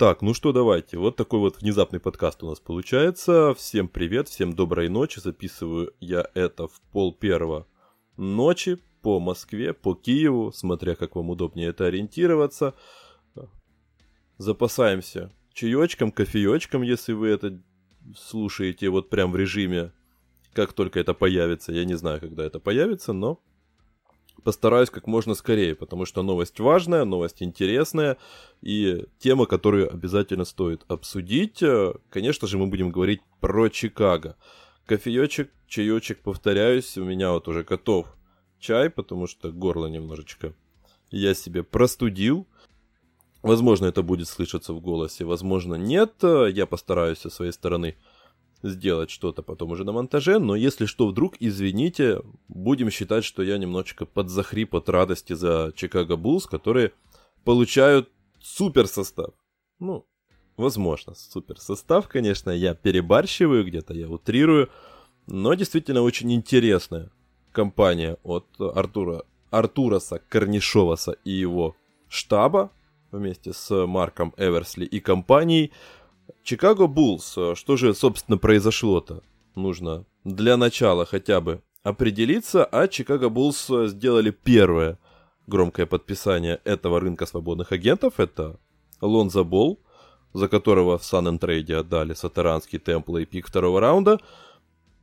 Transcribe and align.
Так, 0.00 0.22
ну 0.22 0.32
что, 0.32 0.52
давайте. 0.52 0.96
Вот 0.96 1.16
такой 1.16 1.40
вот 1.40 1.60
внезапный 1.60 2.00
подкаст 2.00 2.42
у 2.42 2.48
нас 2.48 2.58
получается. 2.58 3.52
Всем 3.54 3.86
привет, 3.86 4.28
всем 4.28 4.54
доброй 4.54 4.88
ночи. 4.88 5.20
Записываю 5.20 5.92
я 6.00 6.26
это 6.32 6.68
в 6.68 6.80
пол 6.90 7.12
первого 7.12 7.66
ночи 8.16 8.78
по 9.02 9.20
Москве, 9.20 9.74
по 9.74 9.94
Киеву, 9.94 10.52
смотря 10.54 10.94
как 10.94 11.16
вам 11.16 11.28
удобнее 11.28 11.68
это 11.68 11.84
ориентироваться. 11.84 12.72
Запасаемся 14.38 15.34
чаечком, 15.52 16.12
кофеечком, 16.12 16.80
если 16.80 17.12
вы 17.12 17.28
это 17.28 17.60
слушаете 18.16 18.88
вот 18.88 19.10
прям 19.10 19.32
в 19.32 19.36
режиме, 19.36 19.92
как 20.54 20.72
только 20.72 20.98
это 20.98 21.12
появится. 21.12 21.72
Я 21.72 21.84
не 21.84 21.94
знаю, 21.94 22.20
когда 22.20 22.42
это 22.42 22.58
появится, 22.58 23.12
но 23.12 23.42
постараюсь 24.40 24.90
как 24.90 25.06
можно 25.06 25.34
скорее, 25.34 25.74
потому 25.74 26.04
что 26.04 26.22
новость 26.22 26.60
важная, 26.60 27.04
новость 27.04 27.42
интересная 27.42 28.16
и 28.62 29.06
тема, 29.18 29.46
которую 29.46 29.92
обязательно 29.92 30.44
стоит 30.44 30.82
обсудить. 30.88 31.62
Э, 31.62 31.94
конечно 32.10 32.48
же, 32.48 32.58
мы 32.58 32.66
будем 32.66 32.90
говорить 32.90 33.20
про 33.40 33.68
Чикаго. 33.68 34.36
Кофеечек, 34.86 35.50
чаечек, 35.68 36.20
повторяюсь, 36.20 36.98
у 36.98 37.04
меня 37.04 37.32
вот 37.32 37.46
уже 37.48 37.62
готов 37.62 38.08
чай, 38.58 38.90
потому 38.90 39.26
что 39.26 39.52
горло 39.52 39.86
немножечко 39.86 40.54
я 41.10 41.34
себе 41.34 41.62
простудил. 41.62 42.46
Возможно, 43.42 43.86
это 43.86 44.02
будет 44.02 44.28
слышаться 44.28 44.74
в 44.74 44.80
голосе, 44.80 45.24
возможно, 45.24 45.74
нет. 45.74 46.12
Э, 46.22 46.48
я 46.50 46.66
постараюсь 46.66 47.18
со 47.18 47.30
своей 47.30 47.52
стороны 47.52 47.96
сделать 48.62 49.10
что-то 49.10 49.42
потом 49.42 49.72
уже 49.72 49.84
на 49.84 49.92
монтаже, 49.92 50.38
но 50.38 50.56
если 50.56 50.86
что, 50.86 51.08
вдруг, 51.08 51.36
извините, 51.40 52.22
будем 52.48 52.90
считать, 52.90 53.24
что 53.24 53.42
я 53.42 53.58
немножечко 53.58 54.06
подзахрип 54.06 54.74
от 54.74 54.88
радости 54.88 55.32
за 55.32 55.72
Чикаго 55.74 56.16
Буллс, 56.16 56.46
которые 56.46 56.92
получают 57.44 58.10
супер 58.40 58.86
состав. 58.86 59.30
Ну, 59.78 60.06
возможно, 60.56 61.14
супер 61.14 61.58
состав, 61.58 62.08
конечно, 62.08 62.50
я 62.50 62.74
перебарщиваю 62.74 63.64
где-то, 63.64 63.94
я 63.94 64.08
утрирую, 64.08 64.68
но 65.26 65.54
действительно 65.54 66.02
очень 66.02 66.32
интересная 66.32 67.10
компания 67.52 68.18
от 68.22 68.46
Артура, 68.58 69.24
Артураса 69.50 70.20
Корнишоваса 70.28 71.12
и 71.24 71.30
его 71.30 71.76
штаба 72.08 72.70
вместе 73.10 73.52
с 73.52 73.86
Марком 73.86 74.34
Эверсли 74.36 74.84
и 74.84 75.00
компанией– 75.00 75.72
Чикаго 76.42 76.86
Буллс. 76.86 77.36
Что 77.54 77.76
же, 77.76 77.94
собственно, 77.94 78.38
произошло-то? 78.38 79.22
Нужно 79.54 80.04
для 80.24 80.56
начала 80.56 81.04
хотя 81.04 81.40
бы 81.40 81.62
определиться, 81.82 82.64
а 82.64 82.88
Чикаго 82.88 83.28
Буллс 83.28 83.70
сделали 83.86 84.30
первое 84.30 84.98
громкое 85.46 85.86
подписание 85.86 86.60
этого 86.64 87.00
рынка 87.00 87.26
свободных 87.26 87.72
агентов. 87.72 88.14
Это 88.18 88.58
Лонза 89.00 89.44
Болл, 89.44 89.80
за 90.32 90.48
которого 90.48 90.98
в 90.98 91.04
Сан 91.04 91.38
Трейде 91.38 91.76
отдали 91.76 92.14
сатаранский 92.14 92.78
темпл 92.78 93.16
и 93.16 93.24
пик 93.24 93.48
второго 93.48 93.80
раунда. 93.80 94.18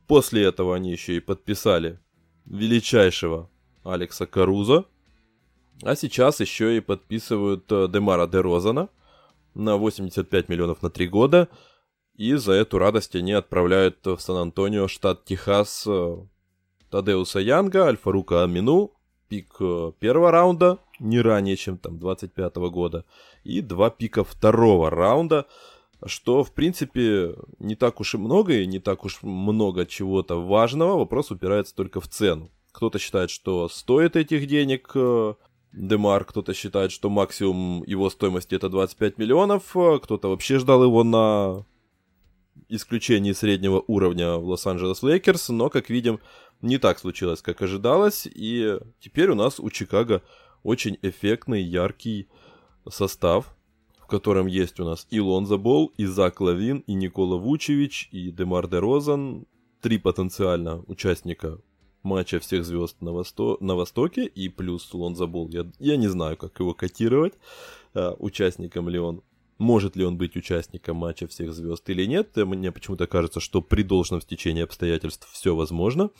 После 0.06 0.44
этого 0.44 0.74
они 0.74 0.90
еще 0.90 1.16
и 1.16 1.20
подписали 1.20 1.98
величайшего 2.46 3.50
Алекса 3.84 4.26
Каруза. 4.26 4.84
А 5.82 5.94
сейчас 5.94 6.40
еще 6.40 6.76
и 6.76 6.80
подписывают 6.80 7.70
э, 7.70 7.86
Демара 7.88 8.26
Дерозана– 8.26 8.88
на 9.58 9.76
85 9.76 10.48
миллионов 10.48 10.82
на 10.82 10.90
3 10.90 11.08
года. 11.08 11.48
И 12.14 12.34
за 12.34 12.52
эту 12.52 12.78
радость 12.78 13.14
они 13.14 13.32
отправляют 13.32 14.04
в 14.04 14.18
Сан-Антонио, 14.18 14.88
штат 14.88 15.24
Техас, 15.24 15.84
э, 15.86 16.16
Тадеуса 16.90 17.38
Янга, 17.38 17.86
Альфарука 17.86 18.42
Амину, 18.42 18.92
пик 19.28 19.56
э, 19.60 19.92
первого 20.00 20.30
раунда, 20.30 20.78
не 20.98 21.20
ранее, 21.20 21.56
чем 21.56 21.78
там 21.78 21.98
25 21.98 22.56
-го 22.56 22.70
года, 22.70 23.04
и 23.44 23.60
два 23.60 23.90
пика 23.90 24.24
второго 24.24 24.90
раунда, 24.90 25.46
что, 26.06 26.44
в 26.44 26.52
принципе, 26.52 27.34
не 27.58 27.76
так 27.76 28.00
уж 28.00 28.14
и 28.14 28.18
много, 28.18 28.54
и 28.54 28.66
не 28.66 28.78
так 28.78 29.04
уж 29.04 29.22
много 29.22 29.86
чего-то 29.86 30.42
важного, 30.42 30.98
вопрос 30.98 31.30
упирается 31.30 31.74
только 31.74 32.00
в 32.00 32.08
цену. 32.08 32.50
Кто-то 32.72 32.98
считает, 32.98 33.30
что 33.30 33.68
стоит 33.68 34.16
этих 34.16 34.46
денег 34.46 34.90
э, 34.94 35.34
Демар, 35.72 36.24
кто-то 36.24 36.54
считает, 36.54 36.92
что 36.92 37.10
максимум 37.10 37.84
его 37.84 38.10
стоимости 38.10 38.54
это 38.54 38.68
25 38.68 39.18
миллионов, 39.18 39.64
кто-то 39.70 40.28
вообще 40.28 40.58
ждал 40.58 40.82
его 40.82 41.04
на 41.04 41.64
исключении 42.68 43.32
среднего 43.32 43.82
уровня 43.86 44.36
в 44.36 44.48
Лос-Анджелес 44.48 45.02
Лейкерс, 45.02 45.50
но, 45.50 45.70
как 45.70 45.90
видим, 45.90 46.20
не 46.60 46.78
так 46.78 46.98
случилось, 46.98 47.42
как 47.42 47.62
ожидалось, 47.62 48.26
и 48.26 48.78
теперь 49.00 49.30
у 49.30 49.34
нас 49.34 49.60
у 49.60 49.70
Чикаго 49.70 50.22
очень 50.62 50.98
эффектный, 51.02 51.62
яркий 51.62 52.28
состав, 52.90 53.54
в 54.00 54.06
котором 54.06 54.46
есть 54.46 54.80
у 54.80 54.84
нас 54.84 55.06
и 55.10 55.20
Лонза 55.20 55.56
Болл, 55.56 55.92
и 55.96 56.06
Зак 56.06 56.40
Лавин, 56.40 56.78
и 56.86 56.94
Никола 56.94 57.36
Вучевич, 57.36 58.08
и 58.10 58.30
Демар 58.30 58.66
Де 58.66 58.78
Розан, 58.78 59.46
три 59.80 59.98
потенциально 59.98 60.82
участника 60.86 61.58
матча 62.08 62.40
всех 62.40 62.64
звезд 62.64 63.00
на, 63.00 63.12
восто... 63.12 63.58
на 63.60 63.76
Востоке, 63.76 64.24
и 64.24 64.48
плюс 64.48 64.92
Лонза 64.92 65.26
Болл. 65.26 65.48
Я, 65.50 65.66
я 65.78 65.96
не 65.96 66.08
знаю, 66.08 66.36
как 66.36 66.58
его 66.58 66.74
котировать, 66.74 67.34
а, 67.94 68.16
участником 68.18 68.88
ли 68.88 68.98
он. 68.98 69.22
Может 69.58 69.96
ли 69.96 70.04
он 70.04 70.16
быть 70.16 70.36
участником 70.36 70.96
матча 70.96 71.26
всех 71.26 71.52
звезд 71.52 71.88
или 71.90 72.06
нет? 72.06 72.36
Мне 72.36 72.70
почему-то 72.72 73.06
кажется, 73.06 73.40
что 73.40 73.60
при 73.60 73.82
должном 73.82 74.20
стечении 74.20 74.62
обстоятельств 74.62 75.28
все 75.32 75.54
возможно. 75.54 76.10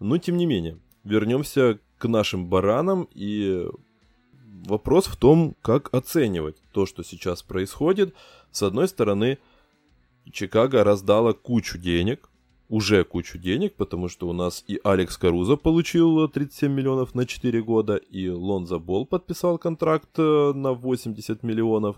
Но 0.00 0.16
тем 0.18 0.36
не 0.36 0.46
менее, 0.46 0.78
вернемся 1.04 1.78
к 1.98 2.08
нашим 2.08 2.48
баранам 2.48 3.08
и 3.14 3.66
вопрос 4.66 5.06
в 5.06 5.16
том, 5.16 5.54
как 5.62 5.92
оценивать 5.94 6.56
то, 6.72 6.86
что 6.86 7.02
сейчас 7.02 7.42
происходит. 7.42 8.14
С 8.52 8.62
одной 8.62 8.88
стороны, 8.88 9.38
Чикаго 10.32 10.84
раздала 10.84 11.32
кучу 11.32 11.78
денег, 11.78 12.28
уже 12.68 13.04
кучу 13.04 13.38
денег, 13.38 13.74
потому 13.76 14.08
что 14.08 14.28
у 14.28 14.32
нас 14.32 14.64
и 14.66 14.78
Алекс 14.84 15.16
Каруза 15.16 15.56
получил 15.56 16.28
37 16.28 16.70
миллионов 16.72 17.14
на 17.14 17.26
4 17.26 17.62
года, 17.62 17.96
и 17.96 18.28
Лонза 18.28 18.78
Бол 18.78 19.06
подписал 19.06 19.58
контракт 19.58 20.18
э, 20.18 20.52
на 20.54 20.72
80 20.72 21.42
миллионов, 21.42 21.96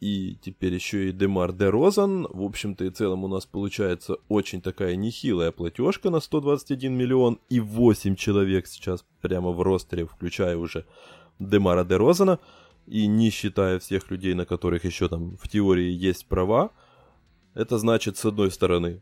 и 0.00 0.36
теперь 0.42 0.74
еще 0.74 1.08
и 1.08 1.12
Демар 1.12 1.52
Де 1.52 1.68
Розан. 1.70 2.26
В 2.30 2.42
общем-то 2.42 2.84
и 2.84 2.90
целом 2.90 3.24
у 3.24 3.28
нас 3.28 3.46
получается 3.46 4.16
очень 4.28 4.60
такая 4.60 4.94
нехилая 4.94 5.50
платежка 5.50 6.10
на 6.10 6.20
121 6.20 6.92
миллион, 6.92 7.40
и 7.48 7.60
8 7.60 8.14
человек 8.14 8.66
сейчас 8.66 9.04
прямо 9.20 9.50
в 9.50 9.60
ростере, 9.62 10.06
включая 10.06 10.56
уже 10.56 10.84
Демара 11.40 11.84
Де 11.84 11.96
Розана, 11.96 12.38
и 12.86 13.08
не 13.08 13.30
считая 13.30 13.80
всех 13.80 14.10
людей, 14.10 14.34
на 14.34 14.46
которых 14.46 14.84
еще 14.84 15.08
там 15.08 15.36
в 15.36 15.48
теории 15.48 15.90
есть 15.90 16.26
права. 16.26 16.70
Это 17.54 17.78
значит, 17.78 18.18
с 18.18 18.24
одной 18.24 18.50
стороны, 18.50 19.00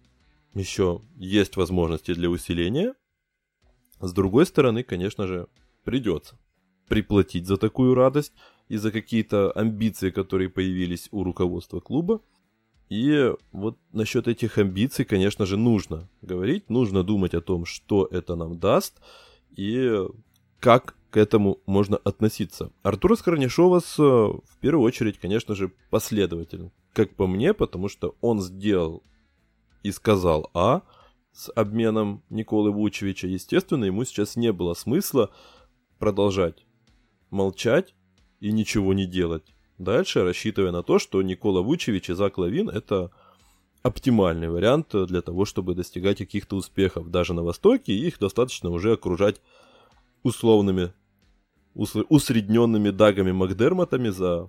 еще 0.55 1.03
есть 1.17 1.57
возможности 1.57 2.15
для 2.15 2.31
усиления. 2.31 2.95
С 4.01 4.13
другой 4.13 4.47
стороны, 4.47 4.83
конечно 4.83 5.27
же, 5.27 5.49
придется 5.85 6.39
приплатить 6.89 7.47
за 7.47 7.57
такую 7.57 7.95
радость 7.95 8.33
и 8.69 8.77
за 8.77 8.91
какие-то 8.91 9.51
амбиции, 9.53 10.11
которые 10.11 10.49
появились 10.49 11.09
у 11.11 11.25
руководства 11.25 11.81
клуба. 11.81 12.21
И 12.89 13.33
вот 13.53 13.79
насчет 13.93 14.29
этих 14.29 14.59
амбиций, 14.59 15.05
конечно 15.05 15.47
же, 15.47 15.57
нужно 15.57 16.09
говорить, 16.23 16.69
нужно 16.69 17.03
думать 17.03 17.35
о 17.35 17.41
том, 17.41 17.65
что 17.65 18.07
это 18.11 18.37
нам 18.37 18.59
даст 18.59 19.01
и 19.57 20.01
как 20.61 20.97
к 21.11 21.17
этому 21.17 21.61
можно 21.67 21.97
относиться. 21.97 22.73
Артур 22.83 23.17
Скорняшовас 23.17 23.99
в 23.99 24.43
первую 24.61 24.85
очередь, 24.85 25.19
конечно 25.19 25.55
же, 25.55 25.73
последователен, 25.91 26.73
как 26.93 27.15
по 27.15 27.27
мне, 27.27 27.55
потому 27.55 27.89
что 27.89 28.17
он 28.21 28.41
сделал 28.41 29.03
и 29.85 29.93
сказал 29.93 30.51
А 30.55 30.83
с 31.31 31.53
обменом 31.53 32.25
Николы 32.31 32.73
Вучевича, 32.73 33.29
естественно, 33.29 33.85
ему 33.85 34.05
сейчас 34.05 34.35
не 34.35 34.53
было 34.53 34.75
смысла 34.75 35.31
продолжать 35.99 36.67
молчать 37.31 37.95
и 38.41 38.53
ничего 38.53 38.95
не 38.95 39.07
делать. 39.07 39.55
Дальше, 39.79 40.23
рассчитывая 40.23 40.73
на 40.73 40.83
то, 40.83 40.99
что 40.99 41.21
Никола 41.23 41.61
Вучевич 41.61 42.11
и 42.11 42.15
Зак 42.15 42.39
Лавин– 42.39 42.69
это 42.71 43.11
оптимальный 43.83 44.49
вариант 44.49 44.95
для 45.07 45.21
того, 45.21 45.45
чтобы 45.45 45.75
достигать 45.75 46.19
каких-то 46.19 46.57
успехов 46.57 47.11
даже 47.11 47.35
на 47.35 47.43
Востоке, 47.43 47.93
и 47.93 48.07
их 48.07 48.19
достаточно 48.19 48.71
уже 48.71 48.93
окружать 48.93 49.43
условными, 50.23 50.93
усредненными 51.75 52.91
Дагами 52.91 53.33
Макдермотами 53.33 54.11
за 54.11 54.49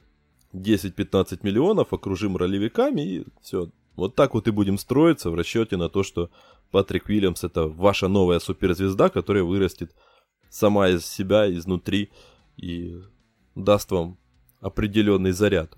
10-15 0.54 1.40
миллионов, 1.42 1.92
окружим 1.92 2.38
ролевиками, 2.38 3.02
и 3.02 3.26
все, 3.42 3.70
вот 3.96 4.16
так 4.16 4.34
вот 4.34 4.48
и 4.48 4.52
будем 4.52 4.78
строиться 4.78 5.30
в 5.30 5.36
расчете 5.36 5.78
на 5.78 5.90
то, 5.90 6.04
что 6.04 6.30
Патрик 6.72 7.08
Уильямс 7.08 7.44
это 7.44 7.68
ваша 7.68 8.08
новая 8.08 8.40
суперзвезда, 8.40 9.10
которая 9.10 9.44
вырастет 9.44 9.96
сама 10.50 10.90
из 10.90 11.06
себя, 11.06 11.52
изнутри 11.52 12.12
и 12.58 13.02
даст 13.56 13.92
вам 13.92 14.18
определенный 14.62 15.32
заряд. 15.32 15.76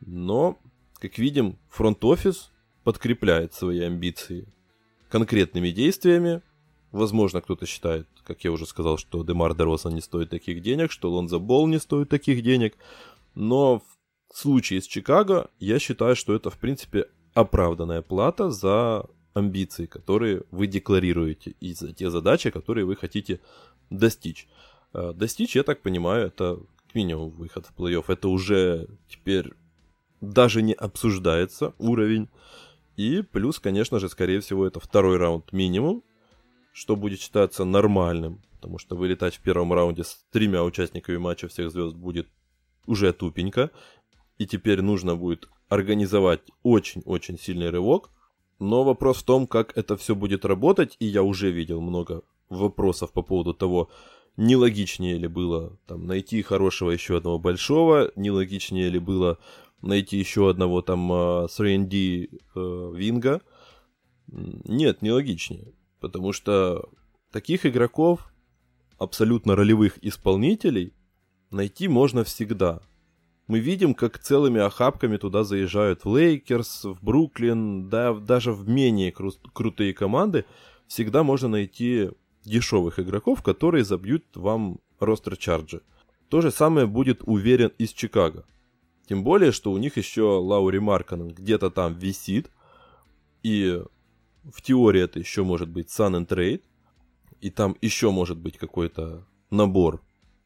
Но, 0.00 0.58
как 0.98 1.18
видим, 1.18 1.58
фронт-офис 1.68 2.50
подкрепляет 2.84 3.54
свои 3.54 3.80
амбиции 3.80 4.46
конкретными 5.08 5.70
действиями. 5.70 6.42
Возможно, 6.92 7.40
кто-то 7.40 7.66
считает, 7.66 8.06
как 8.24 8.44
я 8.44 8.52
уже 8.52 8.66
сказал, 8.66 8.98
что 8.98 9.24
Демар 9.24 9.54
Дероса 9.54 9.88
не 9.90 10.00
стоит 10.00 10.30
таких 10.30 10.62
денег, 10.62 10.90
что 10.92 11.10
Лонза 11.10 11.38
Болл 11.38 11.66
не 11.66 11.78
стоит 11.78 12.08
таких 12.08 12.42
денег. 12.42 12.76
Но 13.34 13.82
случае 14.32 14.80
с 14.80 14.86
Чикаго 14.86 15.50
я 15.58 15.78
считаю, 15.78 16.14
что 16.16 16.34
это, 16.34 16.50
в 16.50 16.58
принципе, 16.58 17.06
оправданная 17.34 18.02
плата 18.02 18.50
за 18.50 19.06
амбиции, 19.34 19.86
которые 19.86 20.44
вы 20.50 20.66
декларируете, 20.66 21.54
и 21.60 21.74
за 21.74 21.92
те 21.92 22.10
задачи, 22.10 22.50
которые 22.50 22.86
вы 22.86 22.96
хотите 22.96 23.40
достичь. 23.90 24.48
А, 24.92 25.12
достичь, 25.12 25.56
я 25.56 25.64
так 25.64 25.82
понимаю, 25.82 26.28
это 26.28 26.58
минимум 26.94 27.30
выход 27.30 27.66
в 27.66 27.78
плей-офф. 27.78 28.04
Это 28.08 28.28
уже 28.28 28.88
теперь 29.08 29.52
даже 30.20 30.62
не 30.62 30.72
обсуждается 30.72 31.74
уровень. 31.78 32.28
И 32.96 33.22
плюс, 33.22 33.58
конечно 33.58 33.98
же, 33.98 34.08
скорее 34.08 34.40
всего, 34.40 34.66
это 34.66 34.78
второй 34.78 35.16
раунд 35.16 35.52
минимум, 35.52 36.04
что 36.72 36.94
будет 36.94 37.20
считаться 37.20 37.64
нормальным, 37.64 38.40
потому 38.52 38.78
что 38.78 38.96
вылетать 38.96 39.34
в 39.34 39.40
первом 39.40 39.72
раунде 39.72 40.04
с 40.04 40.24
тремя 40.30 40.62
участниками 40.62 41.16
матча 41.16 41.48
всех 41.48 41.72
звезд 41.72 41.96
будет 41.96 42.28
уже 42.86 43.12
тупенько. 43.12 43.70
И 44.38 44.46
теперь 44.46 44.80
нужно 44.80 45.16
будет 45.16 45.48
организовать 45.68 46.42
очень-очень 46.62 47.38
сильный 47.38 47.70
рывок. 47.70 48.10
Но 48.58 48.84
вопрос 48.84 49.18
в 49.18 49.24
том, 49.24 49.46
как 49.46 49.76
это 49.76 49.96
все 49.96 50.14
будет 50.14 50.44
работать, 50.44 50.96
и 51.00 51.06
я 51.06 51.22
уже 51.22 51.50
видел 51.50 51.80
много 51.80 52.22
вопросов 52.48 53.12
по 53.12 53.22
поводу 53.22 53.52
того, 53.52 53.90
нелогичнее 54.36 55.18
ли 55.18 55.28
было 55.28 55.76
там, 55.86 56.06
найти 56.06 56.42
хорошего 56.42 56.90
еще 56.90 57.16
одного 57.16 57.38
большого, 57.38 58.12
нелогичнее 58.16 58.88
ли 58.88 58.98
было 58.98 59.38
найти 59.82 60.16
еще 60.16 60.50
одного 60.50 60.82
там 60.82 61.10
3D 61.12 62.30
а, 62.54 62.58
э, 62.58 62.92
Винга. 62.96 63.42
Нет, 64.26 65.02
нелогичнее. 65.02 65.72
Потому 66.00 66.32
что 66.32 66.88
таких 67.30 67.66
игроков, 67.66 68.32
абсолютно 68.98 69.56
ролевых 69.56 70.02
исполнителей, 70.02 70.94
найти 71.50 71.88
можно 71.88 72.24
всегда. 72.24 72.80
Мы 73.46 73.58
видим, 73.58 73.94
как 73.94 74.18
целыми 74.18 74.60
охапками 74.60 75.18
туда 75.18 75.44
заезжают 75.44 76.04
в 76.04 76.16
Лейкерс, 76.16 76.84
в 76.84 77.04
Бруклин, 77.04 77.90
да, 77.90 78.14
даже 78.14 78.52
в 78.52 78.68
менее 78.68 79.10
кру- 79.10 79.38
крутые 79.52 79.92
команды. 79.92 80.46
Всегда 80.86 81.22
можно 81.22 81.48
найти 81.48 82.10
дешевых 82.44 82.98
игроков, 82.98 83.42
которые 83.42 83.84
забьют 83.84 84.24
вам 84.34 84.80
roster 84.98 85.36
charge 85.36 85.70
и. 85.70 85.82
То 86.30 86.40
же 86.40 86.50
самое 86.50 86.86
будет 86.86 87.22
уверен, 87.24 87.72
и 87.76 87.84
с 87.84 87.92
Чикаго. 87.92 88.46
Тем 89.06 89.22
более, 89.22 89.52
что 89.52 89.72
у 89.72 89.78
них 89.78 89.98
еще 89.98 90.22
Лаури 90.22 90.78
Марканен 90.78 91.28
где-то 91.28 91.70
там 91.70 91.94
висит. 91.94 92.50
И 93.42 93.82
в 94.42 94.62
теории 94.62 95.02
это 95.02 95.18
еще 95.18 95.44
может 95.44 95.68
быть 95.68 95.88
Sun 95.88 96.18
and 96.18 96.26
Trade. 96.26 96.62
И 97.42 97.50
там 97.50 97.76
еще 97.82 98.10
может 98.10 98.38
быть 98.38 98.56
какой-то 98.56 99.26
набор 99.50 100.00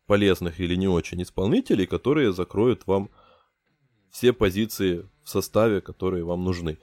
полезных 0.09 0.59
или 0.59 0.75
не 0.75 0.89
очень 0.89 1.23
исполнителей, 1.23 1.87
которые 1.87 2.33
закроют 2.33 2.87
вам 2.87 3.11
все 4.11 4.33
позиции 4.33 5.07
в 5.23 5.29
составе, 5.29 5.81
которые 5.81 6.25
вам 6.25 6.43
нужны. 6.45 6.79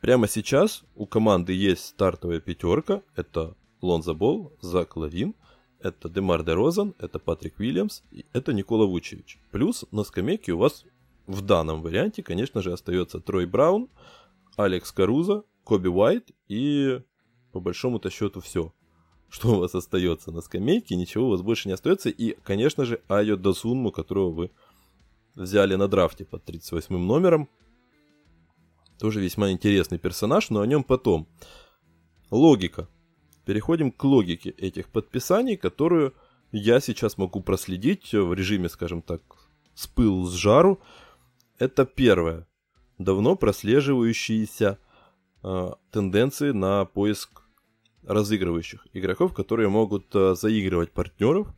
Прямо 0.00 0.28
сейчас 0.28 0.84
у 0.94 1.04
команды 1.04 1.52
есть 1.52 1.84
стартовая 1.84 2.40
пятерка. 2.40 3.02
Это 3.16 3.56
Лонза 3.82 4.14
Бол, 4.14 4.56
Зак 4.62 4.96
Лавин, 4.96 5.34
это 5.80 6.08
Демар 6.08 6.44
Де 6.44 6.54
Розан, 6.54 6.94
это 6.98 7.18
Патрик 7.18 7.58
Уильямс, 7.58 8.02
и 8.12 8.24
это 8.32 8.52
Никола 8.52 8.86
Вучевич. 8.86 9.40
Плюс 9.50 9.84
на 9.90 10.04
скамейке 10.04 10.52
у 10.52 10.58
вас 10.58 10.84
в 11.26 11.40
данном 11.42 11.82
варианте, 11.82 12.22
конечно 12.22 12.62
же, 12.62 12.72
остается 12.72 13.18
Трой 13.18 13.46
Браун, 13.46 13.88
Алекс 14.56 14.92
Каруза, 14.92 15.42
Коби 15.64 15.88
Уайт 15.88 16.30
и 16.48 17.00
по 17.52 17.58
большому-то 17.58 18.10
счету 18.10 18.40
все. 18.40 18.72
Что 19.30 19.54
у 19.54 19.60
вас 19.60 19.74
остается 19.76 20.32
на 20.32 20.40
скамейке, 20.40 20.96
ничего 20.96 21.28
у 21.28 21.30
вас 21.30 21.42
больше 21.42 21.68
не 21.68 21.74
остается. 21.74 22.10
И, 22.10 22.36
конечно 22.42 22.84
же, 22.84 23.00
Айо 23.08 23.36
Досунму, 23.36 23.92
которого 23.92 24.30
вы 24.30 24.50
взяли 25.36 25.76
на 25.76 25.86
драфте 25.86 26.24
под 26.24 26.44
38 26.44 26.98
номером. 26.98 27.48
Тоже 28.98 29.20
весьма 29.20 29.52
интересный 29.52 29.98
персонаж, 29.98 30.50
но 30.50 30.60
о 30.60 30.66
нем 30.66 30.82
потом. 30.82 31.28
Логика. 32.30 32.88
Переходим 33.46 33.92
к 33.92 34.02
логике 34.02 34.50
этих 34.50 34.88
подписаний, 34.88 35.56
которую 35.56 36.12
я 36.50 36.80
сейчас 36.80 37.16
могу 37.16 37.40
проследить 37.40 38.12
в 38.12 38.34
режиме, 38.34 38.68
скажем 38.68 39.00
так, 39.00 39.22
с 39.74 39.86
пылу, 39.86 40.26
с 40.26 40.34
жару. 40.34 40.80
Это 41.58 41.86
первое. 41.86 42.48
Давно 42.98 43.36
прослеживающиеся 43.36 44.78
э, 45.42 45.70
тенденции 45.92 46.50
на 46.50 46.84
поиск 46.84 47.39
разыгрывающих 48.02 48.86
игроков, 48.92 49.34
которые 49.34 49.68
могут 49.68 50.14
э, 50.14 50.34
заигрывать 50.34 50.92
партнеров. 50.92 51.48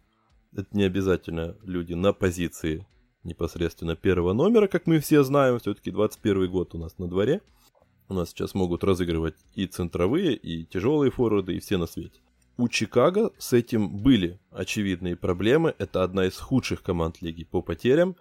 Это 0.54 0.68
не 0.72 0.84
обязательно 0.84 1.56
люди 1.62 1.94
на 1.94 2.12
позиции 2.12 2.86
непосредственно 3.24 3.96
первого 3.96 4.32
номера, 4.32 4.66
как 4.66 4.86
мы 4.86 4.98
все 4.98 5.22
знаем, 5.22 5.58
все-таки 5.58 5.90
21 5.90 6.50
год 6.50 6.74
у 6.74 6.78
нас 6.78 6.98
на 6.98 7.08
дворе. 7.08 7.40
У 8.08 8.14
нас 8.14 8.30
сейчас 8.30 8.54
могут 8.54 8.84
разыгрывать 8.84 9.36
и 9.54 9.66
центровые, 9.66 10.34
и 10.34 10.64
тяжелые 10.64 11.10
форварды, 11.10 11.56
и 11.56 11.60
все 11.60 11.78
на 11.78 11.86
свете. 11.86 12.20
У 12.58 12.68
Чикаго 12.68 13.32
с 13.38 13.52
этим 13.52 13.88
были 13.88 14.38
очевидные 14.50 15.16
проблемы. 15.16 15.74
Это 15.78 16.02
одна 16.02 16.26
из 16.26 16.36
худших 16.36 16.82
команд 16.82 17.22
лиги 17.22 17.44
по 17.44 17.62
потерям. 17.62 18.16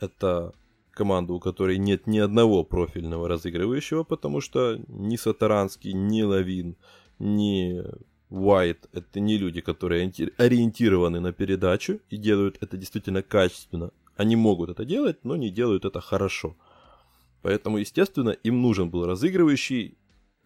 Это 0.00 0.54
команда, 0.92 1.34
у 1.34 1.40
которой 1.40 1.76
нет 1.76 2.06
ни 2.06 2.18
одного 2.18 2.64
профильного 2.64 3.28
разыгрывающего, 3.28 4.04
потому 4.04 4.40
что 4.40 4.80
ни 4.88 5.16
Сатаранский, 5.16 5.92
ни 5.92 6.22
Лавин, 6.22 6.76
ни 7.18 7.82
Уайт— 8.30 8.88
это 8.92 9.20
не 9.20 9.38
люди, 9.38 9.60
которые 9.60 10.12
ориентированы 10.38 11.20
на 11.20 11.32
передачу 11.32 12.00
и 12.10 12.16
делают 12.16 12.58
это 12.60 12.76
действительно 12.76 13.22
качественно. 13.22 13.92
Они 14.16 14.34
могут 14.36 14.70
это 14.70 14.84
делать, 14.84 15.24
но 15.24 15.36
не 15.36 15.50
делают 15.50 15.84
это 15.84 16.00
хорошо. 16.00 16.56
Поэтому, 17.42 17.78
естественно, 17.78 18.30
им 18.30 18.62
нужен 18.62 18.90
был 18.90 19.06
разыгрывающий. 19.06 19.98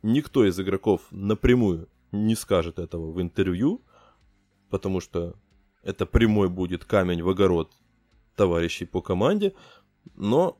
Никто 0.03 0.45
из 0.45 0.59
игроков 0.61 1.03
напрямую 1.11 1.89
не 2.13 2.35
скажет 2.35 2.79
этого 2.79 3.11
в 3.11 3.23
интервью, 3.23 3.83
потому 4.71 5.01
что 5.01 5.37
это 5.83 6.07
прямой 6.07 6.49
будет 6.49 6.85
камень 6.85 7.23
в 7.23 7.29
огород 7.29 7.73
товарищей 8.37 8.85
по 8.85 9.01
команде. 9.01 9.55
Но 10.15 10.59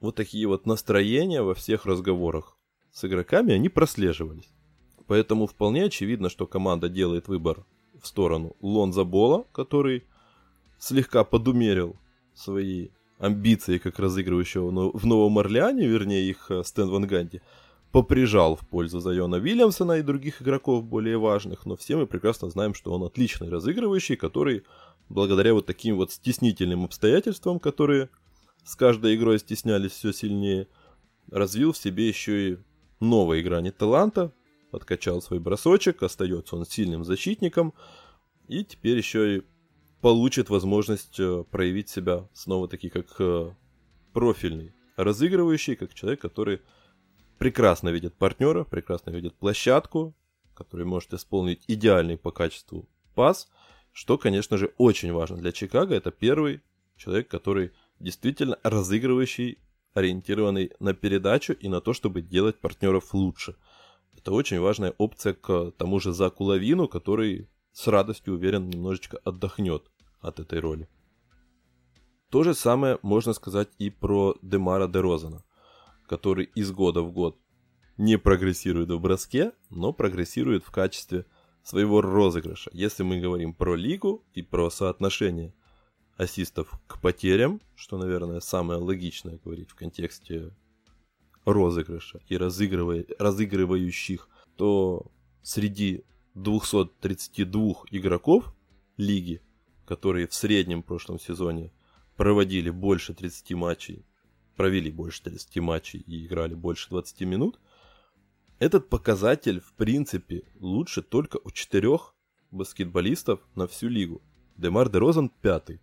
вот 0.00 0.16
такие 0.16 0.46
вот 0.46 0.66
настроения 0.66 1.42
во 1.42 1.54
всех 1.54 1.86
разговорах 1.86 2.56
с 2.92 3.04
игроками, 3.04 3.54
они 3.54 3.68
прослеживались. 3.68 4.51
Поэтому 5.12 5.46
вполне 5.46 5.84
очевидно, 5.84 6.30
что 6.30 6.46
команда 6.46 6.88
делает 6.88 7.28
выбор 7.28 7.66
в 8.00 8.06
сторону 8.06 8.56
Лонза 8.62 9.04
Бола, 9.04 9.44
который 9.52 10.04
слегка 10.78 11.22
подумерил 11.22 11.96
свои 12.32 12.88
амбиции 13.18 13.76
как 13.76 13.98
разыгрывающего 13.98 14.70
в 14.96 15.04
Новом 15.04 15.38
Орлеане, 15.38 15.86
вернее 15.86 16.30
их 16.30 16.50
э, 16.50 16.64
Стэн 16.64 16.88
Ван 16.88 17.06
Ганди, 17.06 17.42
поприжал 17.90 18.56
в 18.56 18.66
пользу 18.66 19.00
Зайона 19.00 19.36
Вильямсона 19.36 19.98
и 19.98 20.02
других 20.02 20.40
игроков 20.40 20.82
более 20.82 21.18
важных, 21.18 21.66
но 21.66 21.76
все 21.76 21.98
мы 21.98 22.06
прекрасно 22.06 22.48
знаем, 22.48 22.72
что 22.72 22.90
он 22.94 23.02
отличный 23.02 23.50
разыгрывающий, 23.50 24.16
который 24.16 24.62
благодаря 25.10 25.52
вот 25.52 25.66
таким 25.66 25.96
вот 25.96 26.10
стеснительным 26.10 26.84
обстоятельствам, 26.84 27.60
которые 27.60 28.08
с 28.64 28.74
каждой 28.76 29.16
игрой 29.16 29.38
стеснялись 29.40 29.92
все 29.92 30.10
сильнее, 30.14 30.68
развил 31.30 31.72
в 31.72 31.76
себе 31.76 32.08
еще 32.08 32.52
и 32.52 32.58
новые 32.98 33.42
грани 33.42 33.68
таланта, 33.68 34.32
подкачал 34.72 35.20
свой 35.22 35.38
бросочек, 35.38 36.02
остается 36.02 36.56
он 36.56 36.64
сильным 36.64 37.04
защитником, 37.04 37.74
и 38.48 38.64
теперь 38.64 38.96
еще 38.96 39.36
и 39.36 39.42
получит 40.00 40.48
возможность 40.48 41.20
э, 41.20 41.44
проявить 41.50 41.90
себя 41.90 42.28
снова-таки 42.32 42.88
как 42.88 43.14
э, 43.20 43.54
профильный 44.12 44.74
разыгрывающий, 44.96 45.76
как 45.76 45.94
человек, 45.94 46.22
который 46.22 46.60
прекрасно 47.38 47.90
видит 47.90 48.14
партнера, 48.14 48.64
прекрасно 48.64 49.10
видит 49.10 49.34
площадку, 49.34 50.14
который 50.54 50.86
может 50.86 51.12
исполнить 51.12 51.62
идеальный 51.68 52.16
по 52.16 52.30
качеству 52.30 52.88
пас, 53.14 53.48
что, 53.92 54.16
конечно 54.16 54.56
же, 54.56 54.72
очень 54.78 55.12
важно 55.12 55.36
для 55.36 55.52
Чикаго. 55.52 55.94
Это 55.94 56.10
первый 56.10 56.62
человек, 56.96 57.28
который 57.28 57.72
действительно 58.00 58.58
разыгрывающий, 58.62 59.58
ориентированный 59.92 60.72
на 60.80 60.94
передачу 60.94 61.52
и 61.52 61.68
на 61.68 61.82
то, 61.82 61.92
чтобы 61.92 62.22
делать 62.22 62.58
партнеров 62.58 63.12
лучше. 63.12 63.54
Это 64.22 64.30
очень 64.30 64.60
важная 64.60 64.94
опция 64.98 65.34
к 65.34 65.72
тому 65.72 65.98
же 65.98 66.12
Заку 66.12 66.44
Лавину, 66.44 66.86
который 66.86 67.48
с 67.72 67.88
радостью, 67.88 68.34
уверен, 68.34 68.68
немножечко 68.68 69.18
отдохнет 69.24 69.90
от 70.20 70.38
этой 70.38 70.60
роли. 70.60 70.88
То 72.30 72.44
же 72.44 72.54
самое 72.54 73.00
можно 73.02 73.32
сказать 73.32 73.70
и 73.78 73.90
про 73.90 74.36
Демара 74.40 74.86
Дерозана, 74.86 75.44
который 76.06 76.44
из 76.54 76.70
года 76.70 77.02
в 77.02 77.10
год 77.10 77.36
не 77.96 78.16
прогрессирует 78.16 78.90
в 78.90 79.00
броске, 79.00 79.52
но 79.70 79.92
прогрессирует 79.92 80.62
в 80.62 80.70
качестве 80.70 81.26
своего 81.64 82.00
розыгрыша. 82.00 82.70
Если 82.72 83.02
мы 83.02 83.18
говорим 83.18 83.52
про 83.52 83.74
лигу 83.74 84.24
и 84.34 84.42
про 84.42 84.70
соотношение 84.70 85.52
ассистов 86.16 86.80
к 86.86 87.00
потерям, 87.00 87.60
что, 87.74 87.98
наверное, 87.98 88.38
самое 88.38 88.78
логичное 88.78 89.40
говорить 89.44 89.70
в 89.70 89.74
контексте 89.74 90.54
розыгрыша 91.44 92.20
и 92.28 92.36
разыгрывая, 92.36 93.06
разыгрывающих, 93.18 94.28
то 94.56 95.10
среди 95.42 96.04
232 96.34 97.74
игроков 97.90 98.54
лиги, 98.96 99.40
которые 99.86 100.26
в 100.28 100.34
среднем 100.34 100.82
в 100.82 100.86
прошлом 100.86 101.18
сезоне 101.18 101.72
проводили 102.16 102.70
больше 102.70 103.14
30 103.14 103.52
матчей 103.52 104.04
провели 104.56 104.90
больше 104.90 105.22
30 105.22 105.56
матчей 105.58 106.00
и 106.00 106.26
играли 106.26 106.54
больше 106.54 106.88
20 106.90 107.20
минут, 107.22 107.58
этот 108.58 108.88
показатель, 108.88 109.60
в 109.60 109.72
принципе, 109.72 110.44
лучше 110.60 111.02
только 111.02 111.38
у 111.42 111.50
четырех 111.50 112.14
баскетболистов 112.50 113.40
на 113.54 113.66
всю 113.66 113.88
лигу. 113.88 114.22
Демар 114.56 114.88
Дерозан 114.88 115.30
пятый. 115.30 115.80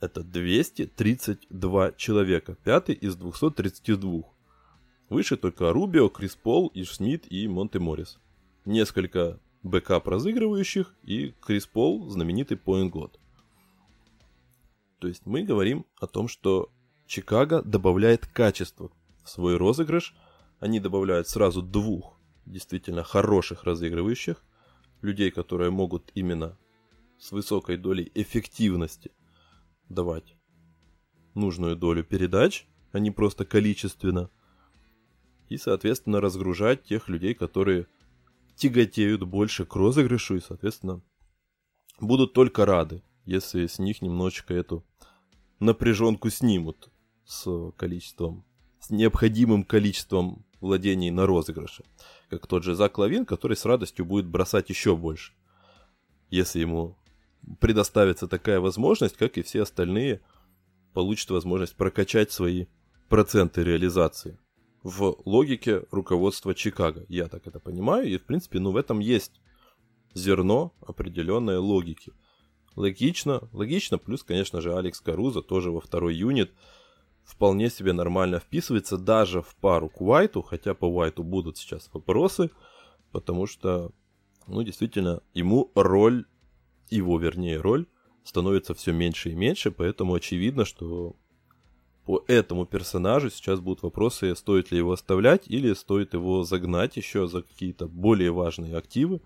Это 0.00 0.22
232 0.22 1.92
человека. 1.92 2.56
Пятый 2.64 2.94
из 2.94 3.16
232. 3.16 4.22
Выше 5.08 5.36
только 5.36 5.72
Рубио, 5.72 6.08
Крис 6.08 6.34
Пол, 6.34 6.70
Иш 6.74 6.94
Смит 6.94 7.30
и 7.30 7.46
Монте 7.46 7.78
Моррис. 7.78 8.18
Несколько 8.64 9.38
backup 9.62 10.08
разыгрывающих 10.08 10.94
и 11.02 11.34
Крис 11.40 11.66
Пол 11.66 12.08
знаменитый 12.10 12.56
point 12.56 12.92
god. 12.92 13.20
То 14.98 15.08
есть 15.08 15.26
мы 15.26 15.42
говорим 15.42 15.84
о 16.00 16.06
том, 16.06 16.28
что 16.28 16.70
Чикаго 17.06 17.62
добавляет 17.62 18.26
качество 18.26 18.90
в 19.22 19.28
свой 19.28 19.56
розыгрыш. 19.56 20.14
Они 20.60 20.80
добавляют 20.80 21.28
сразу 21.28 21.60
двух 21.60 22.18
действительно 22.46 23.02
хороших 23.02 23.64
разыгрывающих, 23.64 24.42
людей, 25.02 25.30
которые 25.30 25.70
могут 25.70 26.10
именно 26.14 26.56
с 27.18 27.32
высокой 27.32 27.76
долей 27.76 28.10
эффективности 28.14 29.12
давать 29.88 30.36
нужную 31.34 31.76
долю 31.76 32.04
передач, 32.04 32.66
а 32.92 32.98
не 32.98 33.10
просто 33.10 33.44
количественно. 33.44 34.30
И, 35.48 35.56
соответственно, 35.56 36.20
разгружать 36.20 36.84
тех 36.84 37.08
людей, 37.08 37.34
которые 37.34 37.86
тяготеют 38.56 39.22
больше 39.24 39.66
к 39.66 39.74
розыгрышу 39.74 40.36
и, 40.36 40.40
соответственно, 40.40 41.02
будут 42.00 42.32
только 42.32 42.64
рады, 42.64 43.02
если 43.24 43.66
с 43.66 43.78
них 43.78 44.02
немножечко 44.02 44.54
эту 44.54 44.84
напряженку 45.60 46.30
снимут 46.30 46.90
с 47.24 47.72
количеством, 47.76 48.44
с 48.80 48.90
необходимым 48.90 49.64
количеством 49.64 50.44
владений 50.60 51.10
на 51.10 51.26
розыгрыше. 51.26 51.84
Как 52.28 52.46
тот 52.46 52.64
же 52.64 52.74
Зак 52.74 52.98
Лавин, 52.98 53.26
который 53.26 53.56
с 53.56 53.64
радостью 53.64 54.04
будет 54.04 54.26
бросать 54.26 54.70
еще 54.70 54.96
больше. 54.96 55.32
Если 56.30 56.60
ему 56.60 56.96
предоставится 57.60 58.26
такая 58.26 58.60
возможность, 58.60 59.16
как 59.16 59.36
и 59.36 59.42
все 59.42 59.62
остальные 59.62 60.22
получат 60.92 61.30
возможность 61.30 61.76
прокачать 61.76 62.32
свои 62.32 62.66
проценты 63.08 63.62
реализации. 63.62 64.38
В 64.84 65.16
логике 65.24 65.84
руководства 65.90 66.54
Чикаго. 66.54 67.06
Я 67.08 67.28
так 67.28 67.46
это 67.46 67.58
понимаю. 67.58 68.06
И, 68.06 68.18
в 68.18 68.24
принципе, 68.24 68.60
ну, 68.60 68.70
в 68.70 68.76
этом 68.76 68.98
есть 68.98 69.40
зерно 70.12 70.74
определенной 70.86 71.56
логики. 71.56 72.12
Логично, 72.76 73.48
логично, 73.52 73.96
плюс, 73.96 74.22
конечно 74.22 74.60
же, 74.60 74.76
Алекс 74.76 75.00
Каруза 75.00 75.40
тоже 75.40 75.70
во 75.70 75.80
второй 75.80 76.14
юнит 76.14 76.52
вполне 77.24 77.70
себе 77.70 77.94
нормально 77.94 78.40
вписывается 78.40 78.98
даже 78.98 79.40
в 79.40 79.56
пару 79.56 79.88
к 79.88 80.02
Уайту, 80.02 80.42
хотя 80.42 80.74
по 80.74 80.84
Уайту 80.84 81.22
будут 81.22 81.56
сейчас 81.56 81.88
вопросы, 81.94 82.50
потому 83.10 83.46
что, 83.46 83.90
ну, 84.46 84.62
действительно, 84.62 85.22
ему 85.32 85.72
роль, 85.74 86.26
его, 86.90 87.18
вернее, 87.18 87.58
роль 87.58 87.86
становится 88.22 88.74
все 88.74 88.92
меньше 88.92 89.30
и 89.30 89.34
меньше, 89.34 89.70
поэтому 89.70 90.12
очевидно, 90.12 90.66
что 90.66 91.16
по 92.04 92.22
этому 92.26 92.66
персонажу 92.66 93.30
сейчас 93.30 93.60
будут 93.60 93.82
вопросы, 93.82 94.34
стоит 94.36 94.70
ли 94.70 94.78
его 94.78 94.92
оставлять 94.92 95.44
или 95.46 95.72
стоит 95.72 96.12
его 96.12 96.44
загнать 96.44 96.96
еще 96.96 97.26
за 97.26 97.42
какие-то 97.42 97.86
более 97.86 98.30
важные 98.30 98.76
активы. 98.76 99.20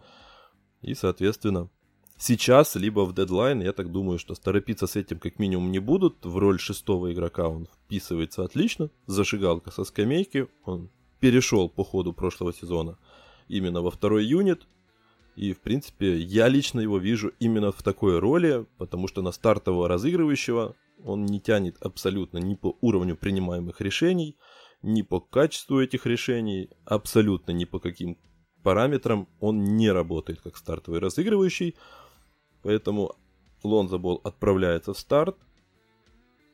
И, 0.82 0.94
соответственно, 0.94 1.70
сейчас, 2.16 2.76
либо 2.76 3.00
в 3.04 3.14
дедлайн, 3.14 3.60
я 3.62 3.72
так 3.72 3.90
думаю, 3.90 4.18
что 4.18 4.34
торопиться 4.34 4.86
с 4.86 4.94
этим 4.94 5.18
как 5.18 5.40
минимум 5.40 5.72
не 5.72 5.80
будут. 5.80 6.24
В 6.24 6.38
роль 6.38 6.60
шестого 6.60 7.12
игрока 7.12 7.48
он 7.48 7.66
вписывается 7.66 8.44
отлично. 8.44 8.90
Зашигалка 9.06 9.72
со 9.72 9.82
скамейки. 9.82 10.46
Он 10.64 10.88
перешел 11.18 11.68
по 11.68 11.82
ходу 11.82 12.12
прошлого 12.12 12.52
сезона 12.52 12.96
именно 13.48 13.82
во 13.82 13.90
второй 13.90 14.24
юнит. 14.24 14.68
И, 15.34 15.52
в 15.52 15.60
принципе, 15.60 16.16
я 16.18 16.46
лично 16.46 16.80
его 16.80 16.98
вижу 16.98 17.32
именно 17.40 17.72
в 17.72 17.82
такой 17.82 18.20
роли, 18.20 18.66
потому 18.76 19.08
что 19.08 19.22
на 19.22 19.32
стартового 19.32 19.88
разыгрывающего 19.88 20.76
он 21.04 21.24
не 21.24 21.40
тянет 21.40 21.76
абсолютно 21.80 22.38
ни 22.38 22.54
по 22.54 22.76
уровню 22.80 23.16
принимаемых 23.16 23.80
решений, 23.80 24.36
ни 24.82 25.02
по 25.02 25.20
качеству 25.20 25.80
этих 25.80 26.06
решений, 26.06 26.70
абсолютно 26.84 27.52
ни 27.52 27.64
по 27.64 27.78
каким 27.78 28.18
параметрам 28.62 29.28
он 29.40 29.76
не 29.76 29.90
работает 29.90 30.40
как 30.40 30.56
стартовый 30.56 31.00
разыгрывающий. 31.00 31.76
Поэтому 32.62 33.14
Лонзо 33.62 33.98
Бол 33.98 34.20
отправляется 34.24 34.92
в 34.92 34.98
старт, 34.98 35.36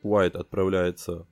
Уайт 0.01 0.35
отправляется 0.35 1.27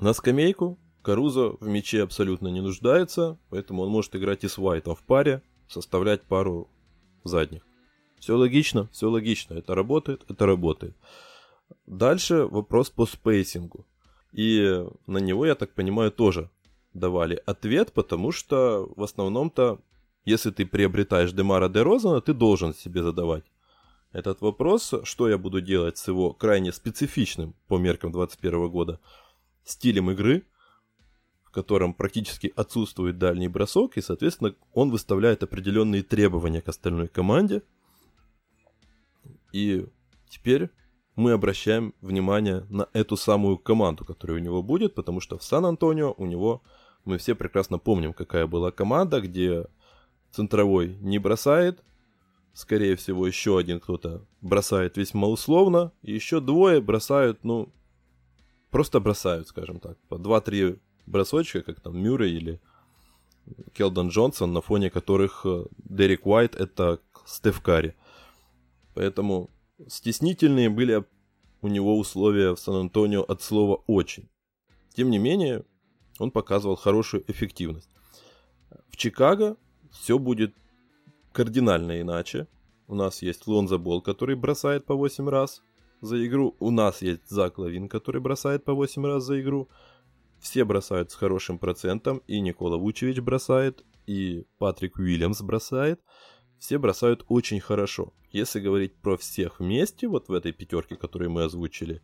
на 0.00 0.12
скамейку, 0.12 0.78
Карузо 1.02 1.56
в 1.60 1.66
мяче 1.66 2.02
абсолютно 2.02 2.48
не 2.48 2.60
нуждается, 2.60 3.38
поэтому 3.48 3.82
он 3.82 3.90
может 3.90 4.14
играть 4.16 4.44
и 4.44 4.48
с 4.48 4.58
Уайтом 4.58 4.94
в 4.94 5.02
паре, 5.02 5.42
составлять 5.68 6.22
пару 6.22 6.68
задних. 7.24 7.62
Все 8.18 8.36
логично, 8.36 8.88
все 8.92 9.08
логично. 9.08 9.54
Это 9.54 9.74
работает, 9.74 10.24
это 10.28 10.44
работает. 10.44 10.94
Дальше 11.86 12.44
вопрос 12.46 12.90
по 12.90 13.06
spacing 13.06 13.68
у. 13.68 13.86
И 14.32 14.84
на 15.06 15.18
него, 15.18 15.46
я 15.46 15.54
так 15.54 15.74
понимаю, 15.74 16.10
тоже 16.10 16.50
давали 16.94 17.42
ответ, 17.46 17.92
потому 17.92 18.32
что 18.32 18.88
в 18.96 19.02
основном-то, 19.02 19.80
если 20.24 20.50
ты 20.50 20.66
приобретаешь 20.66 21.32
Демара 21.32 21.68
Де 21.68 21.82
Розана, 21.82 22.20
ты 22.20 22.32
должен 22.32 22.74
себе 22.74 23.02
задавать 23.02 23.44
этот 24.12 24.40
вопрос, 24.40 24.94
что 25.04 25.28
я 25.28 25.38
буду 25.38 25.60
делать 25.60 25.98
с 25.98 26.08
его 26.08 26.32
крайне 26.32 26.72
специфичным 26.72 27.54
по 27.68 27.78
меркам 27.78 28.12
2021 28.12 28.68
года 28.68 29.00
стилем 29.64 30.10
игры, 30.10 30.44
в 31.44 31.50
котором 31.50 31.94
практически 31.94 32.52
отсутствует 32.56 33.18
дальний 33.18 33.48
бросок, 33.48 33.96
и, 33.96 34.02
соответственно, 34.02 34.54
он 34.72 34.90
выставляет 34.90 35.42
определенные 35.42 36.02
требования 36.02 36.60
к 36.60 36.68
остальной 36.68 37.08
команде. 37.08 37.62
И 39.52 39.86
теперь 40.28 40.70
мы 41.20 41.32
обращаем 41.32 41.94
внимание 42.00 42.64
на 42.70 42.88
эту 42.94 43.16
самую 43.16 43.58
команду, 43.58 44.04
которая 44.04 44.38
у 44.38 44.40
него 44.40 44.62
будет, 44.62 44.94
потому 44.94 45.20
что 45.20 45.36
в 45.36 45.44
Сан-Антонио 45.44 46.14
у 46.16 46.24
него, 46.24 46.62
мы 47.04 47.18
все 47.18 47.34
прекрасно 47.34 47.78
помним, 47.78 48.14
какая 48.14 48.46
была 48.46 48.70
команда, 48.70 49.20
где 49.20 49.66
центровой 50.32 50.96
не 51.00 51.18
бросает, 51.18 51.84
скорее 52.54 52.96
всего, 52.96 53.26
еще 53.26 53.58
один 53.58 53.80
кто-то 53.80 54.24
бросает 54.40 54.96
весьма 54.96 55.28
условно, 55.28 55.92
и 56.02 56.12
еще 56.12 56.40
двое 56.40 56.80
бросают, 56.80 57.44
ну, 57.44 57.68
просто 58.70 58.98
бросают, 58.98 59.48
скажем 59.48 59.78
так, 59.78 59.98
по 60.08 60.14
2-3 60.14 60.80
бросочка, 61.06 61.60
как 61.60 61.80
там 61.80 61.98
Мюррей 61.98 62.34
или 62.34 62.60
Келдон 63.74 64.08
Джонсон, 64.08 64.54
на 64.54 64.62
фоне 64.62 64.88
которых 64.90 65.42
э, 65.44 65.64
Дерек 65.78 66.26
Уайт 66.26 66.54
это 66.54 67.00
Стеф 67.26 67.60
Карри. 67.60 67.94
Поэтому 68.94 69.50
Стеснительные 69.88 70.68
были 70.68 71.04
у 71.62 71.68
него 71.68 71.98
условия 71.98 72.54
в 72.54 72.58
Сан-Антонио 72.58 73.22
от 73.22 73.42
слова 73.42 73.82
«очень». 73.86 74.28
Тем 74.94 75.10
не 75.10 75.18
менее, 75.18 75.64
он 76.18 76.30
показывал 76.30 76.76
хорошую 76.76 77.24
эффективность. 77.30 77.88
В 78.88 78.96
Чикаго 78.96 79.56
все 79.90 80.18
будет 80.18 80.54
кардинально 81.32 82.00
иначе. 82.00 82.48
У 82.86 82.94
нас 82.94 83.22
есть 83.22 83.46
Лонза 83.46 83.78
Бол, 83.78 84.02
который 84.02 84.36
бросает 84.36 84.84
по 84.84 84.94
8 84.94 85.28
раз 85.28 85.62
за 86.00 86.26
игру. 86.26 86.56
У 86.58 86.70
нас 86.70 87.02
есть 87.02 87.28
Зак 87.28 87.58
Лавин, 87.58 87.88
который 87.88 88.20
бросает 88.20 88.64
по 88.64 88.74
8 88.74 89.06
раз 89.06 89.24
за 89.24 89.40
игру. 89.40 89.68
Все 90.40 90.64
бросают 90.64 91.10
с 91.10 91.14
хорошим 91.14 91.58
процентом. 91.58 92.22
И 92.26 92.40
Никола 92.40 92.78
Вучевич 92.78 93.20
бросает, 93.20 93.84
и 94.06 94.44
Патрик 94.58 94.98
Уильямс 94.98 95.42
бросает 95.42 96.00
все 96.60 96.78
бросают 96.78 97.24
очень 97.28 97.58
хорошо. 97.58 98.12
Если 98.30 98.60
говорить 98.60 98.94
про 98.94 99.16
всех 99.16 99.58
вместе, 99.58 100.06
вот 100.06 100.28
в 100.28 100.32
этой 100.32 100.52
пятерке, 100.52 100.94
которую 100.94 101.30
мы 101.30 101.42
озвучили, 101.42 102.02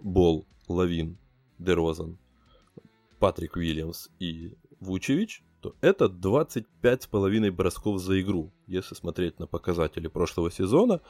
Бол, 0.00 0.46
Лавин, 0.68 1.16
Дерозан, 1.58 2.18
Патрик 3.18 3.56
Уильямс 3.56 4.08
и 4.18 4.54
Вучевич, 4.80 5.44
то 5.60 5.74
это 5.80 6.06
25,5 6.06 7.50
бросков 7.52 8.00
за 8.00 8.20
игру. 8.20 8.52
Если 8.66 8.94
смотреть 8.94 9.38
на 9.38 9.46
показатели 9.46 10.08
прошлого 10.08 10.50
сезона, 10.50 11.00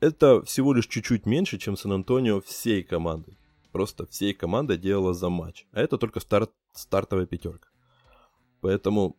это 0.00 0.42
всего 0.42 0.74
лишь 0.74 0.88
чуть-чуть 0.88 1.24
меньше, 1.24 1.58
чем 1.58 1.76
Сан-Антонио 1.76 2.40
всей 2.40 2.82
командой. 2.82 3.38
Просто 3.70 4.06
всей 4.06 4.34
командой 4.34 4.76
делала 4.76 5.14
за 5.14 5.30
матч. 5.30 5.66
А 5.72 5.80
это 5.80 5.98
только 5.98 6.18
старт, 6.18 6.52
стартовая 6.72 7.26
пятерка. 7.26 7.68
Поэтому 8.60 9.16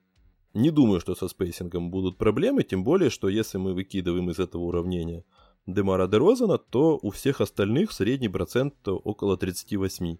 не 0.55 0.71
думаю, 0.71 0.99
что 0.99 1.15
со 1.15 1.27
spacing 1.27 1.77
ом 1.77 1.91
будут 1.91 2.17
проблемы, 2.17 2.63
тем 2.63 2.83
более, 2.83 3.09
что 3.09 3.29
если 3.29 3.57
мы 3.57 3.73
выкидываем 3.73 4.29
из 4.29 4.39
этого 4.39 4.63
уравнения 4.63 5.23
Демара 5.67 6.07
Дерозана, 6.07 6.57
то 6.57 6.97
у 7.01 7.11
всех 7.11 7.41
остальных 7.41 7.91
средний 7.91 8.29
процент 8.29 8.75
около 8.87 9.37
38. 9.37 10.17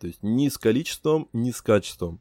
То 0.00 0.06
есть 0.06 0.22
ни 0.22 0.48
с 0.48 0.58
количеством, 0.58 1.28
ни 1.32 1.50
с 1.50 1.60
качеством 1.60 2.20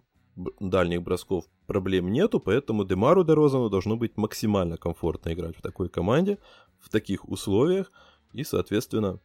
дальних 0.59 1.01
бросков 1.03 1.45
проблем 1.67 2.11
нету, 2.11 2.39
поэтому 2.39 2.83
Демару 2.83 3.23
Дерозану 3.23 3.69
должно 3.69 3.95
быть 3.95 4.17
максимально 4.17 4.77
комфортно 4.77 5.33
играть 5.33 5.57
в 5.57 5.61
такой 5.61 5.89
команде, 5.89 6.37
в 6.79 6.89
таких 6.89 7.27
условиях, 7.29 7.91
и, 8.33 8.43
соответственно, 8.43 9.19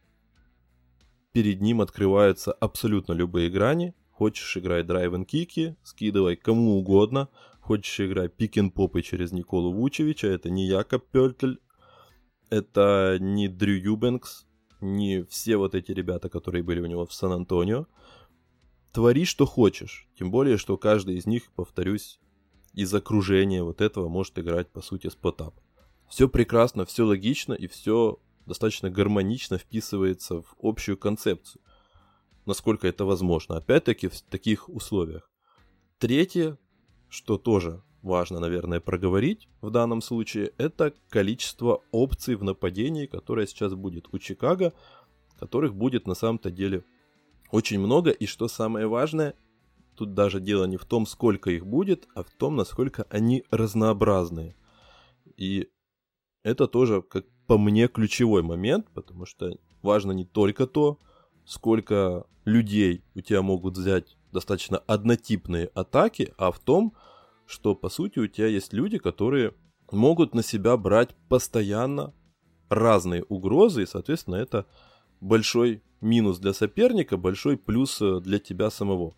перед 1.33 1.61
ним 1.61 1.81
открываются 1.81 2.53
абсолютно 2.53 3.13
любые 3.13 3.49
грани. 3.49 3.93
Хочешь 4.17 4.57
играть 4.57 4.87
драйв 4.87 5.13
кики, 5.27 5.75
скидывай 5.83 6.35
кому 6.35 6.79
угодно. 6.79 7.29
Хочешь 7.61 7.99
играть 7.99 8.33
пик 8.33 8.55
попы 8.73 9.03
через 9.03 9.31
Николу 9.31 9.71
Вучевича, 9.71 10.25
это 10.25 10.49
не 10.49 10.65
Якоб 10.65 11.05
Пёльтель, 11.11 11.59
это 12.49 13.17
не 13.19 13.47
Дрю 13.47 13.75
Юбенкс, 13.75 14.47
не 14.81 15.23
все 15.25 15.57
вот 15.57 15.75
эти 15.75 15.91
ребята, 15.91 16.29
которые 16.29 16.63
были 16.63 16.79
у 16.79 16.87
него 16.87 17.05
в 17.05 17.13
Сан-Антонио. 17.13 17.85
Твори, 18.91 19.23
что 19.23 19.45
хочешь. 19.45 20.07
Тем 20.17 20.31
более, 20.31 20.57
что 20.57 20.77
каждый 20.77 21.17
из 21.17 21.27
них, 21.27 21.51
повторюсь, 21.53 22.19
из 22.73 22.91
окружения 22.95 23.61
вот 23.61 23.81
этого 23.81 24.09
может 24.09 24.39
играть, 24.39 24.71
по 24.71 24.81
сути, 24.81 25.09
спотап. 25.09 25.53
Все 26.09 26.27
прекрасно, 26.27 26.85
все 26.85 27.05
логично 27.05 27.53
и 27.53 27.67
все 27.67 28.17
достаточно 28.47 28.89
гармонично 28.89 29.59
вписывается 29.59 30.41
в 30.41 30.55
общую 30.59 30.97
концепцию. 30.97 31.61
Насколько 32.47 32.87
это 32.87 33.03
возможно. 33.03 33.57
Опять-таки 33.57 34.07
в 34.07 34.21
таких 34.21 34.69
условиях. 34.69 35.29
Третье, 35.99 36.57
что 37.09 37.37
тоже 37.37 37.83
важно, 38.01 38.39
наверное, 38.39 38.79
проговорить 38.79 39.49
в 39.59 39.69
данном 39.69 40.01
случае, 40.01 40.53
это 40.57 40.93
количество 41.09 41.83
опций 41.91 42.35
в 42.35 42.43
нападении, 42.43 43.05
которое 43.05 43.47
сейчас 43.47 43.73
будет 43.73 44.07
у 44.13 44.17
Чикаго, 44.17 44.73
которых 45.37 45.75
будет 45.75 46.07
на 46.07 46.15
самом-то 46.15 46.49
деле 46.49 46.85
очень 47.51 47.81
много. 47.81 48.11
И 48.11 48.25
что 48.25 48.47
самое 48.47 48.87
важное, 48.87 49.33
тут 49.95 50.13
даже 50.13 50.39
дело 50.39 50.63
не 50.63 50.77
в 50.77 50.85
том, 50.85 51.05
сколько 51.05 51.51
их 51.51 51.65
будет, 51.65 52.07
а 52.15 52.23
в 52.23 52.29
том, 52.29 52.55
насколько 52.55 53.05
они 53.09 53.43
разнообразные. 53.51 54.55
И 55.35 55.69
это 56.43 56.67
тоже, 56.67 57.01
как 57.01 57.25
по 57.45 57.57
мне, 57.57 57.89
ключевой 57.89 58.41
момент, 58.41 58.87
потому 58.93 59.25
что 59.25 59.57
важно 59.81 60.13
не 60.13 60.23
только 60.23 60.65
то, 60.65 60.97
сколько 61.47 62.25
людей 62.45 63.03
у 63.15 63.21
тебя 63.21 63.41
могут 63.41 63.77
взять 63.77 64.17
достаточно 64.33 64.77
однотипные 64.79 65.67
атаки, 65.67 66.33
а 66.37 66.51
в 66.51 66.59
том, 66.59 66.93
что 67.45 67.73
по 67.73 67.89
сути 67.89 68.19
у 68.19 68.27
тебя 68.27 68.47
есть 68.47 68.73
люди, 68.73 68.97
которые 68.97 69.53
могут 69.91 70.35
на 70.35 70.43
себя 70.43 70.75
брать 70.75 71.15
постоянно 71.29 72.13
разные 72.69 73.23
угрозы, 73.23 73.83
и, 73.83 73.85
соответственно, 73.85 74.35
это 74.35 74.65
большой 75.21 75.81
минус 76.01 76.37
для 76.39 76.53
соперника, 76.53 77.15
большой 77.15 77.57
плюс 77.57 78.01
э, 78.01 78.19
для 78.19 78.39
тебя 78.39 78.69
самого. 78.69 79.15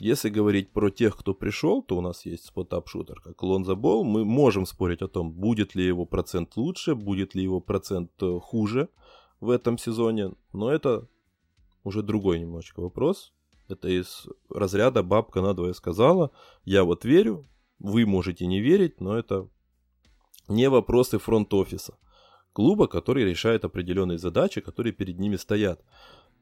Если 0.00 0.30
говорить 0.30 0.70
про 0.72 0.90
тех, 0.90 1.16
кто 1.16 1.34
пришел, 1.34 1.82
то 1.82 1.96
у 1.96 2.00
нас 2.00 2.26
есть 2.26 2.46
спотап-шутер, 2.46 3.20
как 3.20 3.42
Лонза 3.42 3.76
Бол. 3.76 4.04
Мы 4.04 4.24
можем 4.24 4.66
спорить 4.66 5.02
о 5.02 5.08
том, 5.08 5.32
будет 5.32 5.76
ли 5.76 5.84
его 5.84 6.04
процент 6.04 6.56
лучше, 6.56 6.96
будет 6.96 7.36
ли 7.36 7.42
его 7.44 7.60
процент 7.60 8.10
э, 8.20 8.38
хуже 8.40 8.88
в 9.40 9.50
этом 9.50 9.78
сезоне. 9.78 10.32
Но 10.52 10.70
это 10.70 11.08
уже 11.84 12.02
другой 12.02 12.40
немножечко 12.40 12.80
вопрос. 12.80 13.32
Это 13.68 13.88
из 13.88 14.26
разряда 14.50 15.02
бабка 15.02 15.40
надвое 15.40 15.72
сказала. 15.72 16.30
Я 16.64 16.84
вот 16.84 17.04
верю, 17.04 17.46
вы 17.78 18.06
можете 18.06 18.46
не 18.46 18.60
верить, 18.60 19.00
но 19.00 19.18
это 19.18 19.48
не 20.48 20.68
вопросы 20.70 21.18
фронт-офиса 21.18 21.98
клуба, 22.58 22.88
который 22.88 23.24
решает 23.24 23.64
определенные 23.64 24.18
задачи, 24.18 24.60
которые 24.60 24.92
перед 24.92 25.18
ними 25.20 25.36
стоят. 25.36 25.84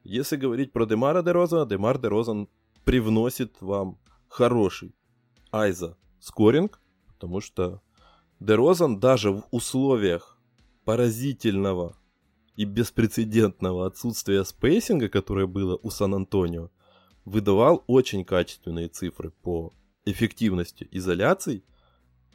Если 0.03 0.37
говорить 0.37 0.73
про 0.73 0.87
Демара 0.87 1.23
Дероза, 1.23 1.67
Демар 1.67 1.99
Дерозан 1.99 2.49
привносит 2.85 3.61
вам 3.61 3.99
хороший 4.29 4.95
айза 5.53 5.99
скоринг, 6.21 6.81
потому 7.09 7.43
что 7.43 7.83
Дерозан 8.41 8.99
даже 8.99 9.31
в 9.31 9.45
условиях 9.51 10.39
поразительного 10.87 11.97
и 12.57 12.65
беспрецедентного 12.65 13.87
отсутствия 13.87 14.45
спейсинга, 14.45 15.09
которое 15.09 15.47
было 15.47 15.79
у 15.83 15.91
Сан-Антонио, 15.91 16.71
выдавал 17.25 17.85
очень 17.87 18.25
качественные 18.25 18.89
цифры 18.89 19.31
по 19.31 19.73
эффективности 20.05 20.89
изоляций. 20.91 21.65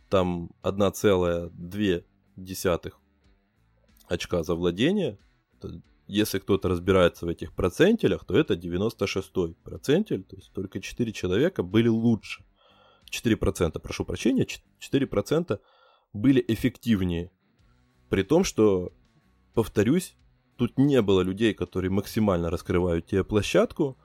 Там 0.09 0.51
1,2 0.63 2.03
очка 4.07 4.43
за 4.43 4.55
владение. 4.55 5.17
Если 6.07 6.39
кто-то 6.39 6.67
разбирается 6.67 7.25
в 7.25 7.29
этих 7.29 7.53
процентелях, 7.53 8.25
то 8.25 8.37
это 8.37 8.55
96-й 8.55 9.55
процентель, 9.63 10.23
то 10.23 10.35
есть 10.35 10.51
только 10.51 10.81
4 10.81 11.13
человека 11.13 11.63
были 11.63 11.87
лучше. 11.87 12.43
4%, 13.09 13.79
прошу 13.79 14.05
прощения, 14.05 14.45
4% 14.79 15.59
были 16.13 16.43
эффективнее. 16.47 17.31
При 18.09 18.23
том, 18.23 18.43
что, 18.43 18.91
повторюсь, 19.53 20.15
тут 20.57 20.77
не 20.77 21.01
было 21.01 21.21
людей, 21.21 21.53
которые 21.53 21.91
максимально 21.91 22.49
раскрывают 22.49 23.07
тебе 23.07 23.23
площадку, 23.23 23.97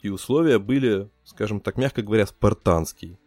и 0.00 0.08
условия 0.08 0.58
были, 0.58 1.10
скажем 1.24 1.60
так, 1.60 1.76
мягко 1.76 2.02
говоря, 2.02 2.26
спартанские 2.26 3.18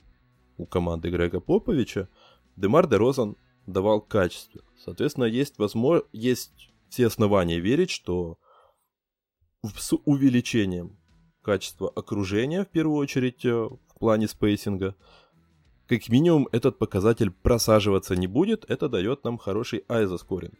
у 0.58 0.66
команды 0.66 1.10
Грега 1.10 1.40
Поповича. 1.40 2.10
Демар 2.56 2.88
де 2.88 2.98
Розан 2.98 3.36
давал 3.66 4.02
качество. 4.02 4.62
Соответственно, 4.78 5.26
есть, 5.26 5.58
возможно, 5.58 6.06
есть 6.12 6.72
все 6.90 7.08
основания 7.08 7.60
верить, 7.60 7.90
что 7.90 8.38
с 9.64 9.94
увеличением 10.06 10.98
качества 11.42 11.90
окружения, 11.90 12.64
в 12.64 12.70
первую 12.70 12.98
очередь, 12.98 13.46
э, 13.46 13.52
в 13.52 14.00
плане 14.00 14.28
спейсинга, 14.28 14.96
как 15.88 16.08
минимум 16.10 16.48
этот 16.52 16.78
показатель 16.78 17.32
просаживаться 17.32 18.16
не 18.16 18.28
будет, 18.28 18.64
это 18.70 18.90
дает 18.90 19.24
нам 19.24 19.38
хороший 19.38 19.84
айзоскоринг. 19.88 20.54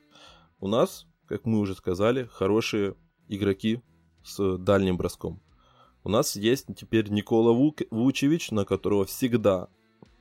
У 0.60 0.68
нас, 0.68 1.08
как 1.26 1.46
мы 1.46 1.60
уже 1.60 1.74
сказали, 1.74 2.26
хорошие 2.26 2.96
игроки 3.30 3.82
с 4.24 4.58
дальним 4.58 4.98
броском. 4.98 5.42
У 6.04 6.10
нас 6.10 6.36
есть 6.36 6.68
теперь 6.76 7.10
Никола 7.10 7.54
Вук... 7.54 7.82
Вучевич, 7.92 8.52
на 8.52 8.66
которого 8.66 9.06
всегда 9.06 9.70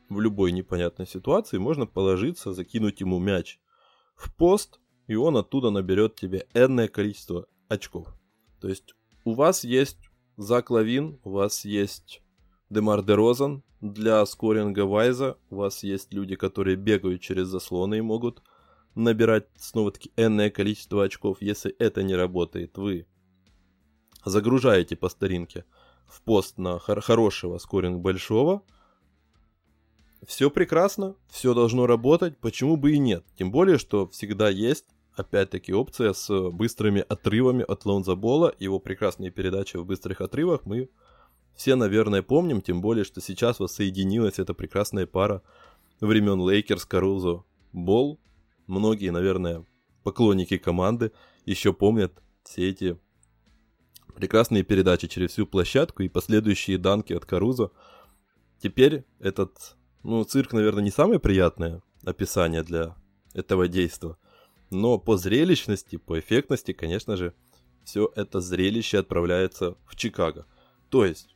в 0.09 0.21
любой 0.21 0.53
непонятной 0.53 1.07
ситуации 1.07 1.59
можно 1.59 1.87
положиться, 1.87 2.53
закинуть 2.53 3.01
ему 3.01 3.19
мяч 3.19 3.59
в 4.17 4.35
пост, 4.35 4.81
и 5.07 5.17
он 5.17 5.37
оттуда 5.37 5.71
наберет 5.71 6.15
тебе 6.15 6.47
энное 6.55 6.89
количество 6.89 7.47
очков. 7.69 8.09
То 8.61 8.69
есть 8.69 8.95
у 9.25 9.35
вас 9.35 9.65
есть 9.65 9.99
Зак 10.37 10.71
Лавин, 10.71 11.19
у 11.25 11.31
вас 11.31 11.65
есть 11.65 12.23
Демар 12.71 13.03
де 13.03 13.15
Розан 13.15 13.65
для 13.81 14.25
скоринга 14.27 14.87
Вайза, 14.87 15.37
у 15.51 15.57
вас 15.57 15.83
есть 15.83 16.13
люди, 16.13 16.37
которые 16.37 16.77
бегают 16.77 17.23
через 17.23 17.49
заслоны 17.49 17.99
и 17.99 18.03
могут 18.03 18.43
набирать 18.99 19.47
снова-таки 19.57 20.13
энное 20.17 20.51
количество 20.51 21.05
очков. 21.05 21.39
Если 21.41 21.71
это 21.79 22.03
не 22.03 22.15
работает, 22.15 22.77
вы 22.77 23.07
загружаете 24.25 24.97
по 24.97 25.09
старинке 25.09 25.65
в 26.07 26.23
пост 26.23 26.59
на 26.59 26.79
хор- 26.79 27.01
хорошего 27.01 27.59
скоринг 27.59 28.01
большого, 28.01 28.63
все 30.27 30.51
прекрасно, 30.51 31.15
все 31.31 31.55
должно 31.55 31.87
работать, 31.87 32.37
почему 32.39 32.77
бы 32.77 32.93
и 32.93 32.99
нет. 32.99 33.25
Тем 33.37 33.51
более, 33.51 33.79
что 33.79 34.09
всегда 34.09 34.49
есть, 34.49 34.87
опять-таки, 35.15 35.73
опция 35.73 36.13
с 36.13 36.51
быстрыми 36.51 37.05
отрывами 37.09 37.65
от 37.67 37.85
Лонза 37.85 38.17
Бола. 38.17 38.55
Его 38.59 38.79
прекрасные 38.81 39.31
передачи 39.31 39.77
в 39.77 39.87
быстрых 39.87 40.21
отрывах 40.21 40.67
мы 40.67 40.91
все, 41.55 41.75
наверное, 41.77 42.23
помним, 42.23 42.61
тем 42.61 42.81
более, 42.81 43.05
что 43.05 43.21
сейчас 43.21 43.59
воссоединилась 43.59 44.39
эта 44.39 44.55
прекрасная 44.55 45.07
пара 45.07 45.43
времен 46.01 46.41
Лейкерс, 46.49 46.85
Карузо, 46.85 47.45
Бол. 47.73 48.19
Многие, 48.69 49.11
наверное, 49.11 49.65
поклонники 50.05 50.59
команды 50.59 51.11
еще 51.47 51.73
помнят 51.73 52.13
все 52.45 52.69
эти 52.69 52.99
прекрасные 54.15 54.63
передачи 54.63 55.09
через 55.09 55.33
всю 55.33 55.47
площадку 55.47 56.03
и 56.03 56.09
последующие 56.09 56.77
данки 56.77 57.15
от 57.15 57.25
Карузо. 57.25 57.71
Теперь 58.63 59.05
этот, 59.21 59.77
ну, 60.03 60.23
цирк, 60.23 60.53
наверное, 60.53 60.85
не 60.85 60.91
самое 60.91 61.19
приятное 61.19 61.83
описание 62.05 62.63
для 62.63 62.95
этого 63.33 63.69
действа, 63.69 64.19
но 64.71 64.99
по 64.99 65.17
зрелищности, 65.17 65.97
по 65.97 66.21
эффектности, 66.21 66.73
конечно 66.73 67.17
же, 67.17 67.33
все 67.85 68.13
это 68.17 68.41
зрелище 68.43 68.99
отправляется 68.99 69.77
в 69.87 69.97
Чикаго. 69.97 70.47
То 70.91 71.07
есть 71.07 71.35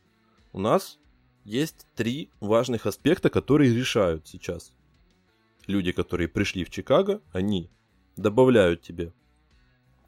у 0.51 0.59
нас 0.59 0.99
есть 1.45 1.87
три 1.95 2.29
важных 2.39 2.85
аспекта, 2.85 3.31
которые 3.31 3.75
решают 3.75 4.27
сейчас. 4.27 4.71
Люди, 5.67 5.91
которые 5.91 6.27
пришли 6.27 6.63
в 6.63 6.69
Чикаго, 6.69 7.21
они 7.31 7.69
добавляют 8.17 8.81
тебе 8.81 9.13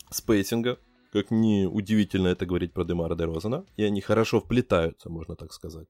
спейсинга, 0.10 0.80
как 1.12 1.32
не 1.32 1.66
удивительно 1.66 2.28
это 2.28 2.46
говорить 2.46 2.74
про 2.74 2.84
Демара 2.84 3.16
Дерозана, 3.16 3.66
и 3.78 3.84
они 3.84 4.02
хорошо 4.02 4.42
вплетаются, 4.42 5.10
можно 5.10 5.36
так 5.36 5.54
сказать. 5.54 5.88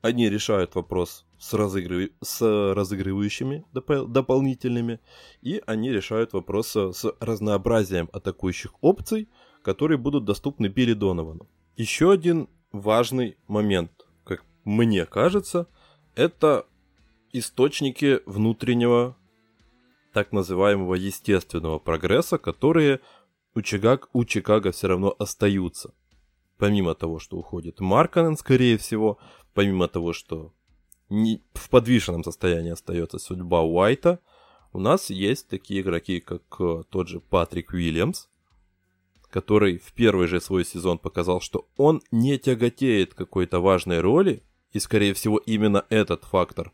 Они 0.00 0.28
решают 0.28 0.74
вопрос 0.74 1.26
с, 1.38 1.52
разыгрыв... 1.54 2.10
с 2.22 2.72
разыгрывающими 2.74 3.64
доп... 3.72 4.08
дополнительными, 4.08 4.98
и 5.42 5.62
они 5.66 5.92
решают 5.92 6.32
вопрос 6.32 6.74
с 6.74 7.04
разнообразием 7.20 8.08
атакующих 8.12 8.72
опций, 8.80 9.28
которые 9.62 9.98
будут 9.98 10.24
доступны 10.24 10.66
Билли 10.66 10.94
Доновану. 10.94 11.48
Еще 11.76 12.10
один 12.10 12.48
важный 12.72 13.36
момент, 13.46 13.92
как 14.24 14.44
мне 14.64 15.06
кажется, 15.06 15.68
это 16.16 16.66
источники 17.32 18.20
внутреннего 18.26 19.16
так 20.12 20.32
называемого 20.32 20.94
естественного 20.94 21.78
прогресса, 21.78 22.38
которые 22.38 23.00
у, 23.54 23.62
Чикаго, 23.62 24.06
у 24.12 24.24
Чикаго 24.24 24.72
все 24.72 24.88
равно 24.88 25.14
остаются. 25.18 25.94
Помимо 26.58 26.94
того, 26.94 27.18
что 27.18 27.38
уходит 27.38 27.80
Марканен, 27.80 28.36
скорее 28.36 28.76
всего, 28.78 29.18
помимо 29.54 29.88
того, 29.88 30.12
что 30.12 30.52
не, 31.08 31.42
в 31.54 31.68
подвешенном 31.70 32.24
состоянии 32.24 32.70
остается 32.70 33.18
судьба 33.18 33.62
Уайта, 33.62 34.20
у 34.72 34.78
нас 34.78 35.10
есть 35.10 35.48
такие 35.48 35.82
игроки, 35.82 36.20
как 36.20 36.42
э, 36.60 36.82
тот 36.88 37.08
же 37.08 37.20
Патрик 37.20 37.72
Уильямс, 37.72 38.28
который 39.30 39.78
в 39.78 39.92
первый 39.92 40.26
же 40.28 40.40
свой 40.40 40.64
сезон 40.64 40.98
показал, 40.98 41.40
что 41.40 41.68
он 41.76 42.02
не 42.10 42.38
тяготеет 42.38 43.14
какой-то 43.14 43.60
важной 43.60 44.00
роли, 44.00 44.42
и, 44.72 44.78
скорее 44.78 45.12
всего, 45.12 45.38
именно 45.38 45.84
этот 45.90 46.24
фактор 46.24 46.72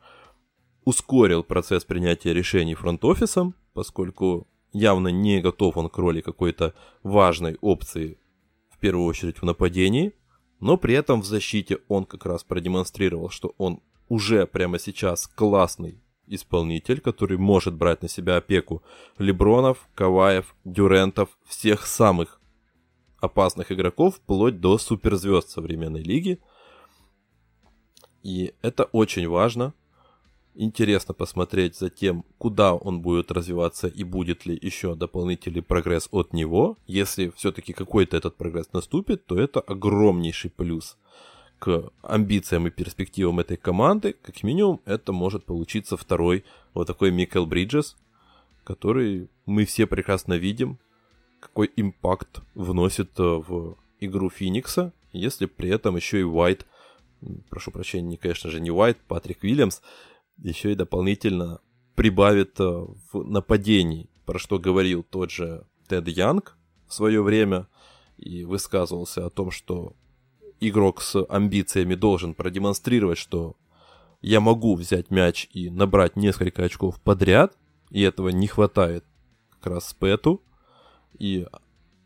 ускорил 0.88 1.42
процесс 1.44 1.85
принятия 1.85 2.33
решений 2.33 2.74
фронт-офисом, 2.74 3.55
поскольку 3.74 4.48
явно 4.72 5.09
не 5.09 5.42
готов 5.42 5.77
он 5.77 5.90
к 5.90 5.98
роли 5.98 6.22
какой-то 6.22 6.72
важной 7.03 7.59
опции, 7.61 8.18
в 8.70 8.79
первую 8.79 9.05
очередь 9.05 9.42
в 9.42 9.44
нападении, 9.44 10.14
но 10.61 10.79
при 10.79 10.94
этом 10.94 11.20
в 11.20 11.27
защите 11.27 11.81
он 11.88 12.07
как 12.07 12.24
раз 12.24 12.42
продемонстрировал, 12.42 13.29
что 13.29 13.55
он 13.59 13.83
уже 14.09 14.46
прямо 14.46 14.79
сейчас 14.79 15.27
классный 15.27 16.01
исполнитель, 16.27 17.03
который 17.03 17.37
может 17.37 17.74
брать 17.74 18.01
на 18.01 18.09
себя 18.09 18.38
опеку 18.38 18.83
Лебронов, 19.18 19.90
Каваев, 19.94 20.57
Дюрентов, 20.64 21.29
всех 21.44 21.87
самых 21.87 22.40
опасных 23.20 23.72
игроков, 23.72 24.16
вплоть 24.16 24.59
до 24.59 24.79
суперзвезд 24.79 25.51
современной 25.51 26.03
лиги. 26.03 26.40
И 28.22 28.55
это 28.62 28.85
очень 28.85 29.29
важно, 29.29 29.74
Интересно 30.61 31.14
посмотреть 31.14 31.77
за 31.77 31.88
тем, 31.88 32.25
куда 32.37 32.75
он 32.75 33.01
будет 33.01 33.31
развиваться 33.31 33.87
и 33.87 34.03
будет 34.03 34.44
ли 34.44 34.59
еще 34.61 34.97
дополнительный 34.97 35.62
прогресс 35.62 36.09
от 36.11 36.33
него. 36.33 36.77
Если 36.88 37.33
все-таки 37.37 37.73
какой-то 37.73 38.16
этот 38.16 38.35
прогресс 38.35 38.73
наступит, 38.73 39.25
то 39.25 39.38
это 39.38 39.61
огромнейший 39.61 40.51
плюс 40.51 40.99
к 41.61 41.92
амбициям 42.03 42.66
и 42.66 42.71
перспективам 42.71 43.38
этой 43.38 43.57
команды. 43.57 44.16
Как 44.21 44.42
минимум, 44.42 44.81
это 44.85 45.12
может 45.12 45.44
получиться 45.44 45.97
второй 45.97 46.44
вот 46.75 46.88
такой 46.88 47.12
Микел 47.12 47.47
Бриджес, 47.47 47.97
который 48.64 49.29
мы 49.47 49.64
все 49.64 49.87
прекрасно 49.87 50.35
видим, 50.35 50.81
какой 51.38 51.71
импакт 51.77 52.40
вносит 52.57 53.11
э, 53.21 53.23
в 53.23 53.77
игру 54.01 54.29
Феникса, 54.29 54.92
если 55.12 55.47
при 55.47 55.71
этом 55.71 55.94
еще 55.94 56.18
и 56.18 56.25
Уайт, 56.25 56.66
прошу 57.49 57.71
прощения, 57.71 58.16
конечно 58.16 58.51
же, 58.51 58.61
не 58.61 58.73
Уайт, 58.73 58.99
Патрик 59.07 59.44
Уильямс, 59.44 59.83
еще 60.42 60.72
и 60.72 60.77
дополнительно 60.77 61.61
прибавит 61.94 62.59
э, 62.61 62.64
в 62.64 63.24
нападении, 63.24 64.09
про 64.24 64.38
что 64.38 64.59
говорил 64.59 65.03
тот 65.03 65.31
же 65.31 65.66
Тед 65.88 66.09
Янг 66.09 66.57
в 66.87 66.94
свое 66.94 67.22
время 67.22 67.66
и 68.16 68.44
высказывался 68.44 69.27
о 69.27 69.31
том, 69.31 69.51
что 69.51 69.96
игрок 70.61 71.03
с 71.03 71.24
амбициями 71.29 71.94
должен 71.94 72.35
продемонстрировать, 72.35 73.18
что 73.18 73.57
я 74.20 74.40
могу 74.40 74.74
взять 74.74 75.11
мяч 75.11 75.48
и 75.53 75.70
набрать 75.70 76.16
несколько 76.16 76.64
очков 76.64 77.01
подряд, 77.01 77.57
и 77.90 78.03
этого 78.03 78.29
не 78.29 78.46
хватает 78.46 79.05
как 79.51 79.74
раз 79.74 79.94
Пэту. 79.94 80.42
И 81.18 81.46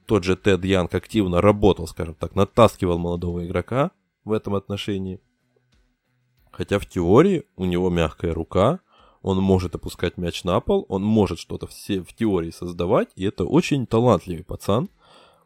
тот 0.07 0.25
же 0.25 0.37
Тед 0.37 0.65
Янг 0.65 0.95
активно 0.95 1.41
работал, 1.41 1.87
скажем 1.87 2.15
так, 2.15 2.35
натаскивал 2.35 2.99
молодого 2.99 3.47
игрока 3.47 3.91
в 4.25 4.33
этом 4.33 4.55
отношении– 4.55 5.21
Хотя 6.53 6.79
в 6.79 6.87
теории 6.87 7.45
у 7.57 7.65
него 7.65 7.91
мягкая 7.91 8.35
рука, 8.35 8.81
он 9.23 9.39
может 9.39 9.75
опускать 9.75 10.19
мяч 10.19 10.45
на 10.45 10.61
пол, 10.61 10.85
он 10.89 11.03
может 11.03 11.39
что-то 11.39 11.67
все 11.67 12.03
в 12.03 12.13
теории 12.13 12.51
создавать, 12.51 13.09
и 13.17 13.25
это 13.25 13.45
очень 13.45 13.87
талантливый 13.87 14.45
пацан, 14.45 14.91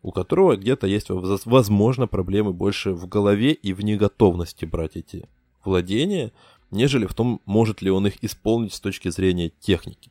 у 0.03 0.11
которого 0.11 0.57
где-то 0.57 0.87
есть, 0.87 1.09
возможно, 1.09 2.07
проблемы 2.07 2.53
больше 2.53 2.93
в 2.93 3.07
голове 3.07 3.53
и 3.53 3.73
в 3.73 3.83
неготовности 3.83 4.65
брать 4.65 4.97
эти 4.97 5.29
владения, 5.65 6.33
нежели 6.71 7.07
в 7.07 7.15
том, 7.15 7.41
может 7.45 7.83
ли 7.83 7.91
он 7.91 8.07
их 8.07 8.23
исполнить 8.25 8.75
с 8.75 8.81
точки 8.81 9.09
зрения 9.09 9.51
техники. 9.61 10.11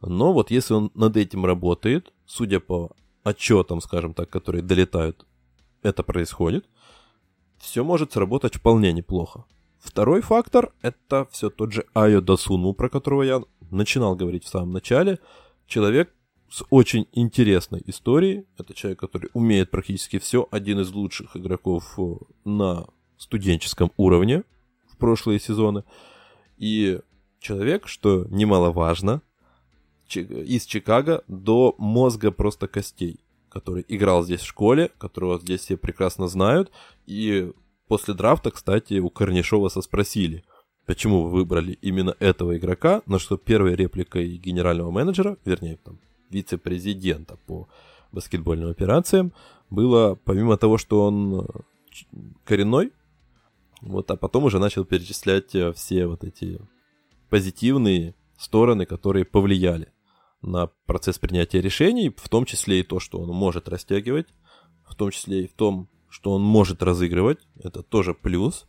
Но 0.00 0.32
вот 0.32 0.50
если 0.50 0.74
он 0.74 0.90
над 0.94 1.16
этим 1.16 1.44
работает, 1.44 2.12
судя 2.26 2.60
по 2.60 2.90
отчетам, 3.24 3.80
скажем 3.80 4.14
так, 4.14 4.30
которые 4.30 4.62
долетают, 4.62 5.26
это 5.82 6.02
происходит, 6.02 6.66
все 7.58 7.84
может 7.84 8.12
сработать 8.12 8.56
вполне 8.56 8.92
неплохо. 8.92 9.44
Второй 9.80 10.20
фактор— 10.20 10.72
это 10.82 11.26
все 11.30 11.48
тот 11.50 11.72
же 11.72 11.86
Айо 11.94 12.20
Дасуну, 12.20 12.74
про 12.74 12.88
которого 12.88 13.22
я 13.22 13.42
начинал 13.70 14.14
говорить 14.14 14.44
в 14.44 14.48
самом 14.48 14.72
начале. 14.72 15.18
Человек 15.66 16.12
с 16.50 16.64
очень 16.70 17.06
интересной 17.12 17.82
историей. 17.86 18.46
Это 18.58 18.74
человек, 18.74 19.00
который 19.00 19.30
умеет 19.32 19.70
практически 19.70 20.18
все. 20.18 20.46
Один 20.50 20.80
из 20.80 20.92
лучших 20.92 21.36
игроков 21.36 21.94
э, 21.98 22.14
на 22.44 22.86
студенческом 23.16 23.90
уровне 23.96 24.42
в 24.88 24.98
прошлые 24.98 25.40
сезоны. 25.40 25.84
И 26.58 27.00
человек, 27.40 27.88
что 27.88 28.26
немаловажно, 28.28 29.22
из 30.14 30.66
Чикаго 30.66 31.22
до 31.28 31.74
мозга 31.78 32.32
просто 32.32 32.66
костей, 32.66 33.20
который 33.48 33.84
играл 33.88 34.24
здесь 34.24 34.40
в 34.40 34.46
школе, 34.46 34.90
которого 34.98 35.38
здесь 35.38 35.60
все 35.60 35.76
прекрасно 35.76 36.26
знают, 36.28 36.70
и 37.06 37.52
После 37.90 38.14
драфта, 38.14 38.52
кстати, 38.52 39.00
у 39.00 39.10
Корнишова 39.10 39.68
спросили, 39.68 40.44
почему 40.86 41.24
вы 41.24 41.30
выбрали 41.30 41.72
именно 41.82 42.14
этого 42.20 42.56
игрока, 42.56 43.02
на 43.06 43.18
что 43.18 43.36
первой 43.36 43.74
репликой 43.74 44.36
генерального 44.36 44.92
менеджера, 44.92 45.38
вернее, 45.44 45.76
там, 45.76 45.98
вице-президента 46.30 47.36
по 47.48 47.68
баскетбольным 48.12 48.70
операциям, 48.70 49.32
было, 49.70 50.14
помимо 50.14 50.56
того, 50.56 50.78
что 50.78 51.04
он 51.04 51.40
э, 51.40 51.46
коренной, 52.44 52.92
вот, 53.80 54.08
а 54.12 54.16
потом 54.16 54.44
уже 54.44 54.60
начал 54.60 54.84
перечислять 54.84 55.52
э, 55.56 55.72
все 55.72 56.06
вот 56.06 56.22
эти 56.22 56.60
позитивные 57.28 58.14
стороны, 58.38 58.86
которые 58.86 59.24
повлияли 59.24 59.88
на 60.42 60.68
процесс 60.86 61.18
принятия 61.18 61.60
решений, 61.60 62.14
в 62.16 62.28
том 62.28 62.44
числе 62.44 62.78
и 62.78 62.84
то, 62.84 63.00
что 63.00 63.18
он 63.18 63.30
может 63.30 63.68
растягивать, 63.68 64.28
в 64.88 64.94
том 64.94 65.10
числе 65.10 65.46
и 65.46 65.48
в 65.48 65.54
том, 65.54 65.88
что 66.10 66.32
он 66.32 66.42
может 66.42 66.82
разыгрывать, 66.82 67.38
это 67.62 67.82
тоже 67.82 68.12
плюс, 68.14 68.66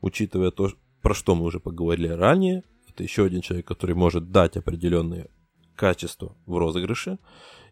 учитывая 0.00 0.50
то, 0.50 0.70
про 1.02 1.14
что 1.14 1.34
мы 1.34 1.44
уже 1.44 1.60
поговорили 1.60 2.08
ранее. 2.08 2.62
Это 2.88 3.02
еще 3.02 3.24
один 3.24 3.40
человек, 3.40 3.66
который 3.66 3.94
может 3.94 4.30
дать 4.30 4.56
определенные 4.56 5.28
качества 5.74 6.36
в 6.46 6.56
розыгрыше. 6.56 7.18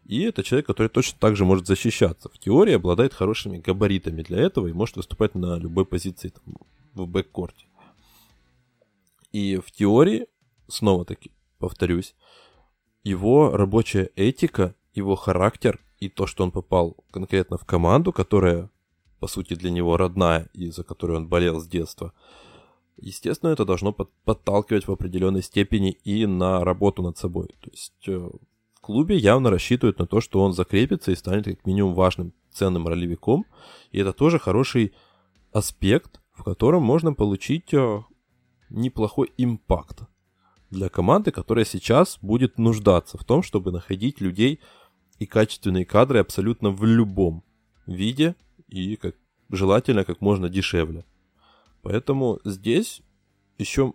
И 0.03 0.21
это 0.23 0.43
человек, 0.43 0.65
который 0.65 0.89
точно 0.89 1.17
так 1.19 1.35
же 1.35 1.45
может 1.45 1.67
защищаться. 1.67 2.29
В 2.29 2.37
теории 2.39 2.73
обладает 2.73 3.13
хорошими 3.13 3.59
габаритами 3.59 4.23
для 4.23 4.39
этого 4.39 4.67
и 4.67 4.73
может 4.73 4.97
выступать 4.97 5.35
на 5.35 5.57
любой 5.57 5.85
позиции 5.85 6.29
там, 6.29 6.55
в 6.93 7.07
бэккорте. 7.07 7.65
И 9.31 9.57
в 9.57 9.71
теории, 9.71 10.27
снова-таки 10.67 11.31
повторюсь, 11.59 12.15
его 13.03 13.55
рабочая 13.55 14.09
этика, 14.15 14.75
его 14.93 15.15
характер 15.15 15.79
и 15.99 16.09
то, 16.09 16.25
что 16.27 16.43
он 16.43 16.51
попал 16.51 16.97
конкретно 17.11 17.57
в 17.57 17.65
команду, 17.65 18.11
которая 18.11 18.69
по 19.21 19.27
сути, 19.27 19.53
для 19.53 19.69
него 19.69 19.97
родная 19.97 20.49
и 20.53 20.71
за 20.71 20.83
которую 20.83 21.17
он 21.17 21.27
болел 21.27 21.61
с 21.61 21.67
детства. 21.67 22.11
Естественно, 22.97 23.51
это 23.51 23.65
должно 23.65 23.93
подталкивать 23.93 24.87
в 24.87 24.91
определенной 24.91 25.43
степени 25.43 25.91
и 25.91 26.25
на 26.25 26.65
работу 26.65 27.03
над 27.03 27.19
собой. 27.19 27.49
То 27.61 27.69
есть 27.69 28.07
э, 28.07 28.17
в 28.17 28.81
клубе 28.81 29.15
явно 29.15 29.51
рассчитывают 29.51 29.99
на 29.99 30.07
то, 30.07 30.21
что 30.21 30.41
он 30.41 30.53
закрепится 30.53 31.11
и 31.11 31.15
станет 31.15 31.45
как 31.45 31.67
минимум 31.67 31.93
важным, 31.93 32.33
ценным 32.51 32.87
ролевиком. 32.87 33.45
И 33.91 33.99
это 33.99 34.11
тоже 34.11 34.39
хороший 34.39 34.91
аспект, 35.51 36.19
в 36.33 36.43
котором 36.43 36.81
можно 36.81 37.13
получить 37.13 37.75
э, 37.75 38.01
неплохой 38.71 39.31
импакт 39.37 39.99
для 40.71 40.89
команды, 40.89 41.29
которая 41.29 41.65
сейчас 41.65 42.17
будет 42.23 42.57
нуждаться 42.57 43.19
в 43.19 43.23
том, 43.23 43.43
чтобы 43.43 43.71
находить 43.71 44.19
людей 44.19 44.61
и 45.19 45.27
качественные 45.27 45.85
кадры 45.85 46.17
абсолютно 46.17 46.71
в 46.71 46.83
любом 46.85 47.43
виде 47.85 48.35
и 48.71 48.95
как, 48.95 49.15
желательно 49.49 50.03
как 50.05 50.21
можно 50.21 50.49
дешевле. 50.49 51.05
Поэтому 51.81 52.39
здесь 52.43 53.01
еще 53.57 53.93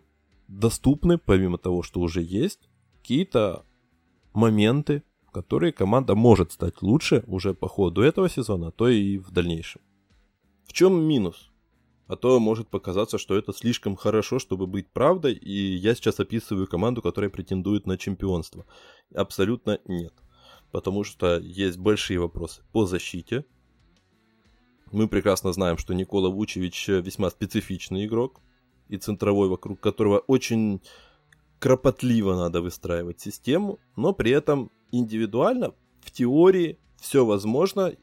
доступны, 0.49 1.19
помимо 1.19 1.59
того, 1.59 1.83
что 1.83 2.01
уже 2.01 2.23
есть, 2.23 2.69
какие-то 3.01 3.65
моменты, 4.33 5.03
в 5.27 5.31
которые 5.31 5.73
команда 5.73 6.15
может 6.15 6.53
стать 6.53 6.83
лучше 6.83 7.25
уже 7.27 7.55
по 7.55 7.69
ходу 7.69 8.03
этого 8.03 8.29
сезона, 8.29 8.69
а 8.69 8.71
то 8.71 8.89
и 8.89 9.19
в 9.19 9.31
дальнейшем. 9.33 9.81
В 10.67 10.73
чем 10.73 11.03
минус? 11.03 11.51
А 12.07 12.15
то 12.15 12.39
может 12.39 12.69
показаться, 12.69 13.19
что 13.19 13.37
это 13.37 13.53
слишком 13.53 13.97
хорошо, 13.97 14.39
чтобы 14.39 14.67
быть 14.67 14.89
правдой, 14.89 15.35
и 15.35 15.75
я 15.75 15.95
сейчас 15.95 16.21
описываю 16.21 16.69
команду, 16.69 17.03
которая 17.03 17.31
претендует 17.31 17.87
на 17.87 17.99
чемпионство. 17.99 18.65
Абсолютно 19.15 19.81
нет. 19.87 20.15
Потому 20.71 21.03
что 21.03 21.39
есть 21.39 21.79
большие 21.79 22.21
вопросы 22.21 22.63
по 22.73 22.87
защите, 22.87 23.45
мы 24.93 25.09
прекрасно 25.09 25.53
знаем, 25.53 25.79
что 25.79 25.95
Никола 25.95 26.29
Вучевич 26.29 26.89
э, 26.89 27.01
весьма 27.01 27.31
специфичный 27.31 28.07
игрок 28.07 28.41
и 28.89 28.97
центровой, 28.97 29.49
вокруг 29.49 29.81
которого 29.81 30.19
очень 30.19 30.81
кропотливо 31.59 32.35
надо 32.35 32.61
выстраивать 32.61 33.21
систему, 33.21 33.79
но 33.97 34.13
при 34.13 34.31
этом 34.31 34.71
индивидуально, 34.93 35.75
в 36.01 36.11
теории, 36.11 36.79
все 37.01 37.25
возможно, 37.25 37.95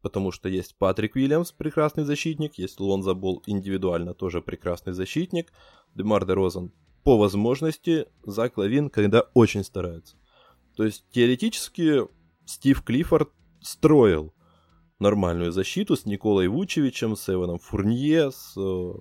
потому 0.00 0.30
что 0.30 0.48
есть 0.48 0.76
Патрик 0.76 1.16
Уильямс, 1.16 1.52
прекрасный 1.52 2.04
защитник, 2.04 2.54
есть 2.58 2.80
Лонза 2.80 3.14
Бол 3.14 3.42
индивидуально 3.46 4.14
тоже 4.14 4.40
прекрасный 4.40 4.92
защитник, 4.92 5.52
Демар 5.94 6.24
де 6.24 6.32
Розен 6.32 6.72
по 7.02 7.18
возможности, 7.18 8.06
Зак 8.24 8.56
Лавин, 8.56 8.90
когда 8.90 9.22
очень 9.34 9.62
старается. 9.62 10.16
То 10.76 10.84
есть 10.84 11.04
теоретически 11.10 12.02
Стив 12.44 12.82
Клиффорд 12.82 13.30
строил 13.60 14.32
нормальную 14.98 15.52
защиту 15.52 15.96
с 15.96 16.06
Николой 16.06 16.48
Вучевичем, 16.48 17.16
с 17.16 17.28
Эваном 17.28 17.58
Фурнье, 17.58 18.30
с 18.30 18.54
э, 18.56 18.92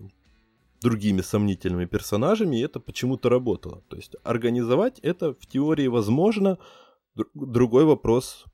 другими 0.81 1.21
сомнительными 1.21 1.85
персонажами, 1.85 2.57
и 2.57 2.61
это 2.61 2.79
почему-то 2.79 3.29
работало. 3.29 3.81
То 3.89 3.95
есть 3.95 4.15
организовать 4.23 4.99
это 4.99 5.33
в 5.33 5.45
теории 5.47 5.87
возможно. 5.87 6.57
Другой 7.33 7.85
вопрос, 7.85 8.45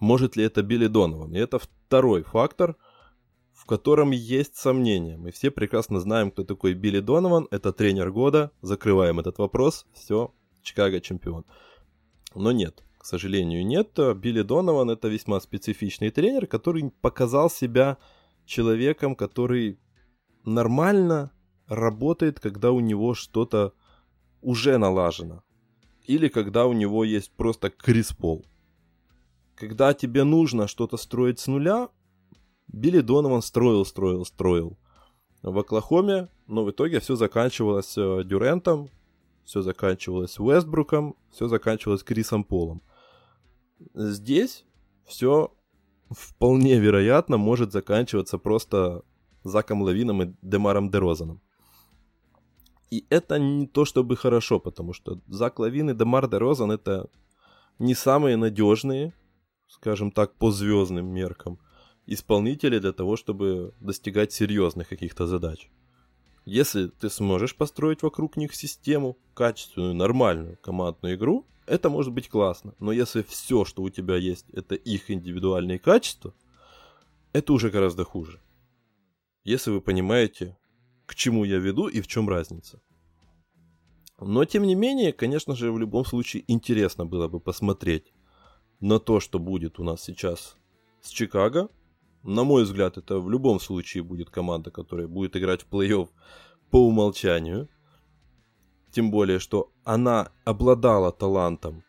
может 0.00 0.36
ли 0.36 0.44
это 0.44 0.62
Билли 0.62 0.86
Донован. 0.86 1.34
И 1.34 1.38
это 1.38 1.58
второй 1.58 2.22
фактор, 2.22 2.76
в 3.52 3.66
котором 3.66 4.10
есть 4.10 4.56
сомнения. 4.56 5.16
Мы 5.16 5.30
все 5.30 5.50
прекрасно 5.50 6.00
знаем, 6.00 6.30
кто 6.30 6.44
такой 6.44 6.74
Билли 6.74 7.00
Донован. 7.00 7.46
Это 7.50 7.72
тренер 7.72 8.10
года. 8.10 8.50
Закрываем 8.62 9.20
этот 9.20 9.38
вопрос. 9.38 9.86
Все, 9.92 10.32
Чикаго 10.62 11.00
чемпион. 11.00 11.44
Но 12.34 12.52
нет, 12.52 12.82
к 13.06 13.08
сожалению, 13.08 13.64
нет. 13.64 13.96
Билли 14.16 14.42
Донован 14.42 14.90
это 14.90 15.06
весьма 15.06 15.38
специфичный 15.38 16.10
тренер, 16.10 16.48
который 16.48 16.90
показал 16.90 17.48
себя 17.48 17.98
человеком, 18.46 19.14
который 19.14 19.78
нормально 20.44 21.30
работает, 21.68 22.40
когда 22.40 22.72
у 22.72 22.80
него 22.80 23.14
что-то 23.14 23.74
уже 24.42 24.76
налажено. 24.76 25.44
Или 26.02 26.26
когда 26.26 26.66
у 26.66 26.72
него 26.72 27.04
есть 27.04 27.30
просто 27.30 27.70
криспол. 27.70 28.44
Когда 29.54 29.94
тебе 29.94 30.24
нужно 30.24 30.66
что-то 30.66 30.96
строить 30.96 31.38
с 31.38 31.46
нуля, 31.46 31.90
Билли 32.66 33.02
Донован 33.02 33.42
строил, 33.42 33.84
строил, 33.84 34.24
строил. 34.24 34.80
В 35.42 35.56
Оклахоме, 35.56 36.28
но 36.48 36.64
в 36.64 36.72
итоге 36.72 36.98
все 36.98 37.14
заканчивалось 37.14 37.96
э, 37.96 38.24
Дюрентом, 38.24 38.90
все 39.44 39.62
заканчивалось 39.62 40.40
Уэстбруком, 40.40 41.14
все 41.30 41.46
заканчивалось 41.46 42.02
Крисом 42.02 42.42
Полом. 42.42 42.82
Здесь 43.94 44.64
все 45.04 45.54
вполне 46.10 46.78
вероятно 46.78 47.36
может 47.36 47.72
заканчиваться 47.72 48.38
просто 48.38 49.02
Заком 49.44 49.82
Лавином 49.82 50.22
и 50.22 50.34
Демаром 50.42 50.90
Дерозаном. 50.90 51.40
И 52.90 53.04
это 53.10 53.38
не 53.38 53.66
то 53.66 53.84
чтобы 53.84 54.16
хорошо, 54.16 54.60
потому 54.60 54.92
что 54.92 55.20
Зак 55.26 55.58
Лавин 55.58 55.90
и 55.90 55.94
Демар 55.94 56.28
Дерозан 56.28 56.70
это 56.70 57.08
не 57.78 57.94
самые 57.94 58.36
надежные, 58.36 59.12
скажем 59.68 60.12
так, 60.12 60.34
по 60.34 60.50
звездным 60.50 61.06
меркам, 61.06 61.58
исполнители 62.06 62.78
для 62.78 62.92
того, 62.92 63.16
чтобы 63.16 63.74
достигать 63.80 64.32
серьезных 64.32 64.88
каких-то 64.88 65.26
задач. 65.26 65.68
Если 66.44 66.86
ты 66.86 67.10
сможешь 67.10 67.56
построить 67.56 68.02
вокруг 68.02 68.36
них 68.36 68.54
систему, 68.54 69.18
качественную, 69.34 69.94
нормальную 69.94 70.56
командную 70.62 71.16
игру, 71.16 71.44
это 71.66 71.90
может 71.90 72.12
быть 72.12 72.28
классно. 72.28 72.74
Но 72.78 72.92
если 72.92 73.22
все, 73.22 73.64
что 73.64 73.82
у 73.82 73.90
тебя 73.90 74.16
есть, 74.16 74.48
это 74.50 74.74
их 74.74 75.10
индивидуальные 75.10 75.78
качества, 75.78 76.34
это 77.32 77.52
уже 77.52 77.70
гораздо 77.70 78.04
хуже. 78.04 78.40
Если 79.44 79.70
вы 79.70 79.80
понимаете, 79.80 80.56
к 81.06 81.14
чему 81.14 81.44
я 81.44 81.58
веду 81.58 81.88
и 81.88 82.00
в 82.00 82.06
чем 82.06 82.28
разница. 82.28 82.80
Но, 84.18 84.44
тем 84.44 84.62
не 84.64 84.74
менее, 84.74 85.12
конечно 85.12 85.54
же, 85.54 85.70
в 85.70 85.78
любом 85.78 86.04
случае 86.04 86.44
интересно 86.48 87.04
было 87.04 87.28
бы 87.28 87.38
посмотреть 87.38 88.12
на 88.80 88.98
то, 88.98 89.20
что 89.20 89.38
будет 89.38 89.78
у 89.78 89.84
нас 89.84 90.02
сейчас 90.02 90.56
с 91.02 91.10
Чикаго, 91.10 91.68
на 92.26 92.42
мой 92.42 92.64
взгляд, 92.64 92.98
это 92.98 93.20
в 93.20 93.30
любом 93.30 93.60
случае 93.60 94.02
будет 94.02 94.30
команда, 94.30 94.72
которая 94.72 95.06
будет 95.06 95.36
играть 95.36 95.62
в 95.62 95.68
плей-офф 95.70 96.08
по 96.70 96.84
умолчанию. 96.84 97.68
Тем 98.90 99.10
более, 99.10 99.38
что 99.38 99.72
она 99.84 100.32
обладала 100.44 101.12
талантом 101.12 101.84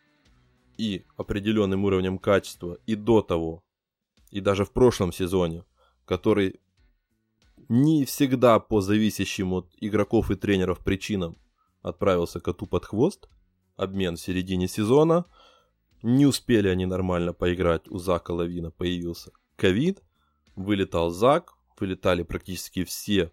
и 0.76 1.04
определенным 1.16 1.84
уровнем 1.84 2.18
качества 2.18 2.78
и 2.86 2.94
до 2.94 3.22
того, 3.22 3.64
и 4.30 4.40
даже 4.40 4.64
в 4.64 4.72
прошлом 4.72 5.12
сезоне, 5.12 5.64
который 6.04 6.60
не 7.68 8.04
всегда 8.04 8.58
по 8.60 8.80
зависящим 8.80 9.52
от 9.52 9.72
игроков 9.80 10.30
и 10.30 10.36
тренеров 10.36 10.80
причинам 10.80 11.36
отправился 11.82 12.40
коту 12.40 12.66
под 12.66 12.84
хвост. 12.84 13.28
Обмен 13.76 14.16
в 14.16 14.20
середине 14.20 14.68
сезона. 14.68 15.24
Не 16.02 16.26
успели 16.26 16.68
они 16.68 16.86
нормально 16.86 17.32
поиграть. 17.32 17.88
У 17.88 17.98
Зака 17.98 18.32
Лавина 18.32 18.70
появился 18.70 19.32
ковид 19.56 20.02
вылетал 20.58 21.10
Зак, 21.10 21.54
вылетали 21.78 22.22
практически 22.22 22.84
все 22.84 23.32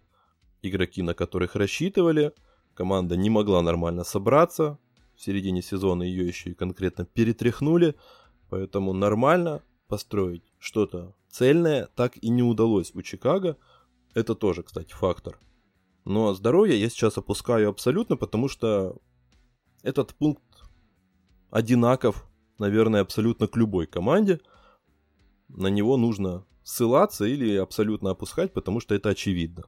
игроки, 0.62 1.02
на 1.02 1.14
которых 1.14 1.56
рассчитывали. 1.56 2.32
Команда 2.76 3.16
не 3.16 3.30
могла 3.30 3.62
нормально 3.62 4.04
собраться. 4.04 4.78
В 5.14 5.22
середине 5.22 5.62
сезона 5.62 6.02
ее 6.02 6.28
еще 6.28 6.50
и 6.50 6.54
конкретно 6.54 7.06
перетряхнули. 7.06 7.96
Поэтому 8.50 8.92
нормально 8.92 9.62
построить 9.88 10.52
что-то 10.58 11.14
цельное 11.30 11.88
так 11.96 12.16
и 12.18 12.28
не 12.28 12.42
удалось 12.42 12.94
у 12.94 13.00
Чикаго. 13.00 13.56
Это 14.14 14.34
тоже, 14.34 14.62
кстати, 14.62 14.92
фактор. 14.92 15.40
Но 16.04 16.34
здоровье 16.34 16.78
я 16.78 16.90
сейчас 16.90 17.16
опускаю 17.16 17.70
абсолютно, 17.70 18.16
потому 18.16 18.46
что 18.46 18.96
этот 19.82 20.14
пункт 20.14 20.42
одинаков, 21.50 22.28
наверное, 22.58 23.00
абсолютно 23.00 23.48
к 23.48 23.56
любой 23.56 23.86
команде. 23.86 24.38
На 25.48 25.68
него 25.68 25.96
нужно 25.96 26.44
ссылаться 26.62 27.24
или 27.24 27.56
абсолютно 27.56 28.10
опускать, 28.10 28.52
потому 28.52 28.80
что 28.80 28.94
это 28.94 29.08
очевидно. 29.08 29.64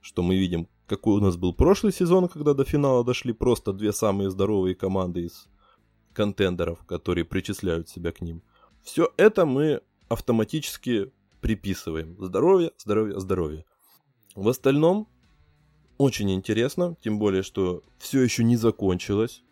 Что 0.00 0.22
мы 0.22 0.36
видим, 0.36 0.68
какой 0.88 1.18
у 1.18 1.20
нас 1.20 1.36
был 1.36 1.52
прошлый 1.52 1.92
сезон, 1.92 2.28
когда 2.28 2.54
до 2.54 2.64
финала 2.64 3.04
дошли 3.04 3.32
просто 3.32 3.72
две 3.72 3.92
самые 3.92 4.30
здоровые 4.30 4.74
команды 4.74 5.26
из 5.26 5.46
контендеров, 6.12 6.84
которые 6.86 7.24
причисляют 7.24 7.88
себя 7.88 8.10
к 8.12 8.20
ним. 8.20 8.42
Все 8.82 9.12
это 9.16 9.46
мы 9.46 9.82
автоматически 10.08 11.12
приписываем. 11.40 12.16
Здоровье, 12.18 12.72
здоровье, 12.78 13.20
здоровье. 13.20 13.64
В 14.34 14.48
остальном 14.48 15.08
очень 15.98 16.32
интересно, 16.32 16.96
тем 17.02 17.18
более, 17.18 17.42
что 17.42 17.84
все 17.98 18.20
еще 18.22 18.42
не 18.42 18.56
закончилось. 18.56 19.42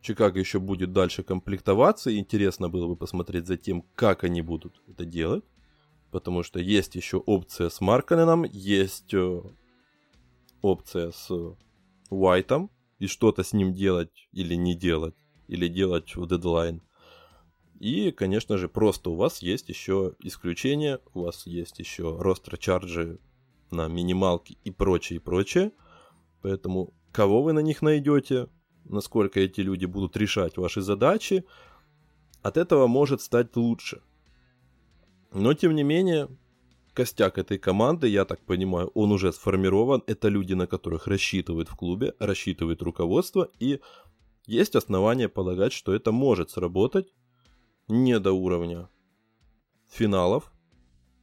Чикаго 0.00 0.38
еще 0.38 0.60
будет 0.60 0.92
дальше 0.92 1.22
комплектоваться, 1.22 2.10
и 2.10 2.18
интересно 2.18 2.68
было 2.68 2.86
бы 2.86 2.96
посмотреть 2.96 3.46
за 3.46 3.56
тем, 3.56 3.84
как 3.94 4.24
они 4.24 4.42
будут 4.42 4.80
это 4.86 5.04
делать 5.04 5.44
потому 6.10 6.42
что 6.42 6.60
есть 6.60 6.94
еще 6.94 7.18
опция 7.18 7.68
с 7.68 7.80
Марканеном, 7.80 8.44
есть 8.44 9.12
э, 9.12 9.42
опция 10.62 11.12
с 11.12 11.30
Уайтом, 12.10 12.70
и 12.98 13.06
что-то 13.06 13.42
с 13.42 13.52
ним 13.52 13.72
делать 13.74 14.28
или 14.32 14.54
не 14.54 14.74
делать, 14.74 15.14
или 15.46 15.68
делать 15.68 16.16
в 16.16 16.26
дедлайн. 16.26 16.82
И, 17.78 18.10
конечно 18.10 18.58
же, 18.58 18.68
просто 18.68 19.10
у 19.10 19.14
вас 19.14 19.40
есть 19.40 19.68
еще 19.68 20.14
исключения, 20.18 20.98
у 21.14 21.22
вас 21.22 21.46
есть 21.46 21.78
еще 21.78 22.18
ростро-чарджи 22.20 23.20
на 23.70 23.86
минималке 23.86 24.56
и 24.64 24.70
прочее, 24.70 25.18
и 25.18 25.20
прочее. 25.20 25.72
Поэтому 26.42 26.92
кого 27.12 27.42
вы 27.42 27.52
на 27.52 27.60
них 27.60 27.82
найдете, 27.82 28.48
насколько 28.84 29.38
эти 29.38 29.60
люди 29.60 29.84
будут 29.84 30.16
решать 30.16 30.56
ваши 30.56 30.82
задачи, 30.82 31.44
от 32.42 32.56
этого 32.56 32.88
может 32.88 33.20
стать 33.20 33.54
лучше. 33.56 34.02
Но, 35.32 35.54
тем 35.54 35.74
не 35.74 35.84
менее, 35.84 36.28
костяк 36.98 37.38
этой 37.38 37.58
команды, 37.58 38.08
я 38.08 38.24
так 38.24 38.40
понимаю, 38.44 38.90
он 38.94 39.12
уже 39.12 39.32
сформирован. 39.32 40.02
Это 40.08 40.26
люди, 40.26 40.54
на 40.54 40.66
которых 40.66 41.06
рассчитывают 41.06 41.68
в 41.68 41.76
клубе, 41.76 42.14
рассчитывает 42.18 42.82
руководство. 42.82 43.48
И 43.60 43.80
есть 44.46 44.74
основания 44.74 45.28
полагать, 45.28 45.72
что 45.72 45.94
это 45.94 46.10
может 46.10 46.50
сработать 46.50 47.14
не 47.86 48.18
до 48.18 48.32
уровня 48.32 48.88
финалов. 49.88 50.52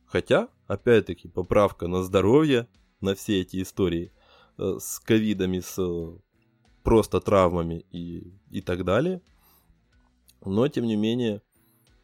Хотя, 0.06 0.48
опять-таки, 0.68 1.28
поправка 1.28 1.88
на 1.88 2.04
здоровье, 2.04 2.70
на 3.02 3.14
все 3.14 3.42
эти 3.42 3.62
истории 3.62 4.14
э, 4.58 4.78
с 4.80 5.02
ковидами, 5.02 5.60
с 5.60 5.78
э, 5.78 6.18
просто 6.84 7.20
травмами 7.20 7.86
и, 7.92 8.34
и 8.50 8.62
так 8.62 8.86
далее. 8.86 9.22
Но, 10.46 10.70
тем 10.70 10.86
не 10.86 10.96
менее, 10.96 11.42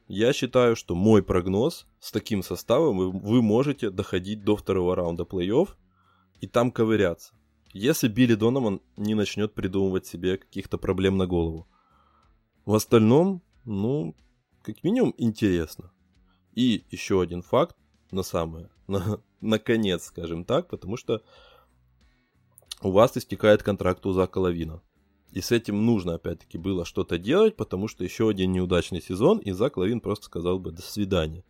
я 0.08 0.34
считаю, 0.34 0.76
что 0.76 0.96
мой 0.96 1.24
прогноз 1.24 1.88
с 2.00 2.12
таким 2.12 2.44
составом 2.44 2.98
вы, 2.98 3.12
вы 3.12 3.42
можете 3.42 3.90
доходить 3.90 4.44
до 4.44 4.56
второго 4.56 4.96
раунда 4.96 5.24
плей-офф 5.24 5.70
и 6.42 6.48
там 6.48 6.72
ковыряться. 6.72 7.34
Если 7.74 8.08
Билли 8.08 8.36
Донован 8.36 8.82
не 8.98 9.16
начнет 9.16 9.54
придумывать 9.54 10.06
себе 10.06 10.38
каких-то 10.38 10.78
проблем 10.78 11.18
на 11.18 11.28
голову. 11.28 11.68
В 12.66 12.76
остальном, 12.76 13.42
ну, 13.64 14.16
как 14.62 14.84
минимум 14.84 15.14
интересно. 15.18 15.92
И 16.54 16.84
еще 16.92 17.22
один 17.22 17.42
факт, 17.42 17.78
на 18.12 18.24
самое, 18.24 18.70
на, 18.88 19.22
наконец, 19.40 20.06
скажем 20.06 20.44
так, 20.44 20.68
потому 20.68 20.98
что 20.98 21.24
у 22.82 22.92
вас 22.92 23.16
истекает 23.16 23.64
контракт 23.64 24.06
у 24.06 24.12
Зака 24.12 24.40
Лавина. 24.40 24.82
И 25.32 25.40
с 25.40 25.52
этим 25.52 25.86
нужно, 25.86 26.16
опять-таки, 26.16 26.58
было 26.58 26.84
что-то 26.84 27.18
делать, 27.18 27.56
потому 27.56 27.88
что 27.88 28.04
еще 28.04 28.30
один 28.30 28.52
неудачный 28.52 29.02
сезон, 29.02 29.38
и 29.40 29.52
Зак 29.52 29.78
Лавин 29.78 30.02
просто 30.02 30.26
сказал 30.26 30.60
бы 30.60 30.72
«до 30.72 30.82
свидания». 30.82 31.44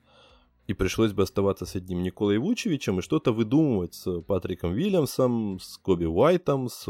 И 0.68 0.74
пришлось 0.74 1.12
бы 1.12 1.24
оставаться 1.24 1.66
с 1.66 1.76
одним 1.76 2.04
Николой 2.04 2.38
Вучевичем 2.38 3.00
и 3.00 3.02
что-то 3.02 3.34
выдумывать 3.34 3.96
с 3.96 4.22
Патриком 4.22 4.74
Вильямсом, 4.74 5.60
с 5.60 5.78
Коби 5.78 6.06
Уайтом, 6.06 6.70
с 6.70 6.88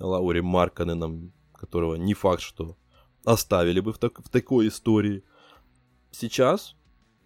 Лаури 0.00 0.40
Марканеном, 0.40 1.32
которого 1.54 1.94
не 1.94 2.14
факт, 2.14 2.42
что 2.42 2.76
оставили 3.24 3.78
бы 3.78 3.92
в, 3.92 3.98
так, 3.98 4.18
в 4.18 4.28
такой 4.28 4.68
истории. 4.68 5.22
Сейчас, 6.10 6.74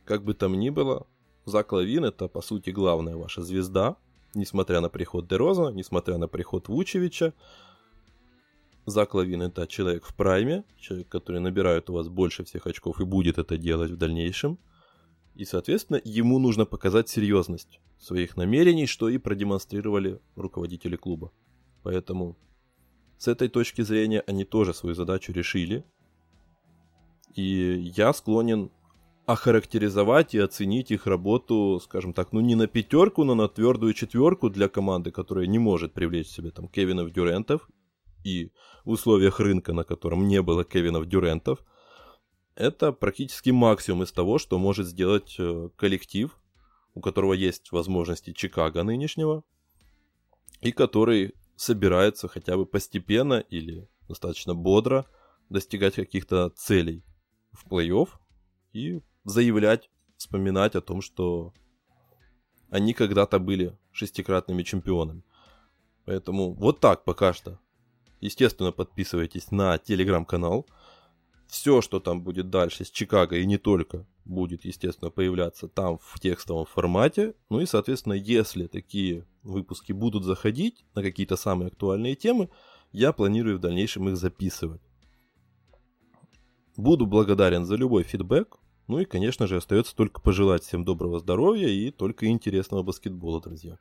как 0.04 0.22
бы 0.24 0.34
там 0.34 0.58
ни 0.58 0.68
было, 0.68 1.06
Зак 1.46 1.72
Лавин 1.72 2.04
это, 2.04 2.28
по 2.28 2.42
сути, 2.42 2.70
главная 2.70 3.16
ваша 3.16 3.42
звезда, 3.42 3.96
несмотря 4.34 4.80
на 4.80 4.90
приход 4.90 5.26
Дероза, 5.26 5.70
несмотря 5.70 6.18
на 6.18 6.28
приход 6.28 6.68
Вучевича. 6.68 7.32
Зак 8.87 9.14
Лавин 9.14 9.42
это 9.42 9.66
человек 9.66 10.05
в 10.05 10.14
прайме, 10.14 10.64
человек, 10.79 11.09
который 11.09 11.40
набирает 11.40 11.90
у 11.90 11.94
вас 11.94 12.09
больше 12.09 12.44
всех 12.44 12.68
очков 12.68 13.01
и 13.01 13.05
будет 13.05 13.37
это 13.37 13.59
делать 13.59 13.90
в 13.90 13.96
дальнейшем. 13.96 14.59
И, 15.35 15.44
соответственно, 15.44 16.01
ему 16.05 16.38
нужно 16.38 16.66
показать 16.66 17.09
серьезность 17.09 17.81
своих 17.99 18.37
намерений, 18.37 18.87
что 18.87 19.09
и 19.09 19.18
продемонстрировали 19.18 20.20
руководители 20.37 20.94
клуба. 20.94 21.33
Поэтому 21.83 22.38
с 23.18 23.27
этой 23.27 23.49
точки 23.49 23.83
зрения 23.83 24.22
они 24.27 24.44
тоже 24.44 24.72
свою 24.72 24.94
задачу 24.94 25.33
решили. 25.33 25.85
И 27.35 27.92
я 27.96 28.12
склонен 28.12 28.70
охарактеризовать 29.27 30.35
и 30.35 30.38
оценить 30.38 30.92
их 30.92 31.09
работу, 31.09 31.81
скажем 31.83 32.12
так, 32.12 32.33
ну 32.33 32.40
не 32.40 32.55
на 32.55 32.68
пятерку, 32.68 33.25
но 33.25 33.35
на 33.35 33.49
твердую 33.49 33.92
четверку 33.94 34.49
для 34.49 34.68
команды, 34.68 35.11
которая 35.11 35.46
не 35.46 35.59
может 35.59 35.92
привлечь 35.92 36.29
себе 36.29 36.53
там 36.53 36.68
Кевинов 36.68 37.11
Дюрентов 37.11 37.68
и 38.26 38.52
условиях 38.84 39.40
рынка, 39.40 39.72
на 39.72 39.84
котором 39.84 40.26
не 40.26 40.42
было 40.42 40.64
Кевинов 40.64 41.06
Дюрентов, 41.06 41.64
это 42.56 42.92
практически 42.92 43.50
максимум 43.50 44.02
из 44.02 44.12
того, 44.12 44.38
что 44.38 44.58
может 44.58 44.86
сделать 44.86 45.36
э, 45.38 45.68
коллектив, 45.76 46.36
у 46.94 47.00
которого 47.00 47.34
есть 47.34 47.70
возможности 47.72 48.32
Чикаго 48.32 48.82
нынешнего, 48.82 49.44
и 50.60 50.72
который 50.72 51.34
собирается 51.54 52.28
хотя 52.28 52.56
бы 52.56 52.66
постепенно 52.66 53.38
или 53.38 53.88
достаточно 54.08 54.54
бодро 54.54 55.06
достигать 55.48 55.94
каких-то 55.94 56.50
целей 56.50 57.04
в 57.52 57.66
плей-офф 57.66 58.08
и 58.72 59.02
заявлять, 59.24 59.90
вспоминать 60.16 60.74
о 60.74 60.80
том, 60.80 61.00
что 61.00 61.52
они 62.70 62.94
когда-то 62.94 63.38
были 63.38 63.78
шестикратными 63.92 64.62
чемпионами. 64.62 65.22
Поэтому 66.04 66.54
вот 66.54 66.80
так 66.80 67.04
пока 67.04 67.32
что. 67.32 67.60
Естественно, 68.20 68.72
подписывайтесь 68.72 69.50
на 69.50 69.79
телеграм-канал. 69.79 70.66
Все, 71.48 71.81
что 71.81 72.00
там 72.00 72.22
будет 72.22 72.50
дальше 72.50 72.85
с 72.85 72.90
Чикаго 72.90 73.37
и 73.37 73.46
не 73.46 73.57
только, 73.57 74.07
будет, 74.24 74.64
естественно, 74.64 75.11
появляться 75.11 75.68
там 75.68 75.98
в 75.98 76.18
текстовом 76.18 76.66
формате. 76.66 77.35
Ну 77.50 77.61
и, 77.61 77.66
соответственно, 77.66 78.14
если 78.14 78.66
такие 78.66 79.26
выпуски 79.42 79.92
будут 79.92 80.24
заходить 80.24 80.85
на 80.94 81.02
какие-то 81.02 81.37
самые 81.37 81.68
актуальные 81.68 82.16
темы, 82.16 82.50
я 82.92 83.12
планирую 83.12 83.59
в 83.59 83.61
дальнейшем 83.61 84.09
их 84.09 84.16
записывать. 84.16 84.83
Буду 86.76 87.07
благодарен 87.07 87.64
за 87.64 87.76
любой 87.76 88.02
фидбэк. 88.02 88.59
Ну 88.88 89.00
и, 89.00 89.05
конечно 89.05 89.46
же, 89.46 89.57
остается 89.57 89.96
только 89.96 90.20
пожелать 90.20 90.62
всем 90.62 90.85
доброго 90.85 91.18
здоровья 91.18 91.68
и 91.68 91.90
только 91.90 92.26
интересного 92.26 92.83
баскетбола, 92.83 93.40
друзья. 93.40 93.79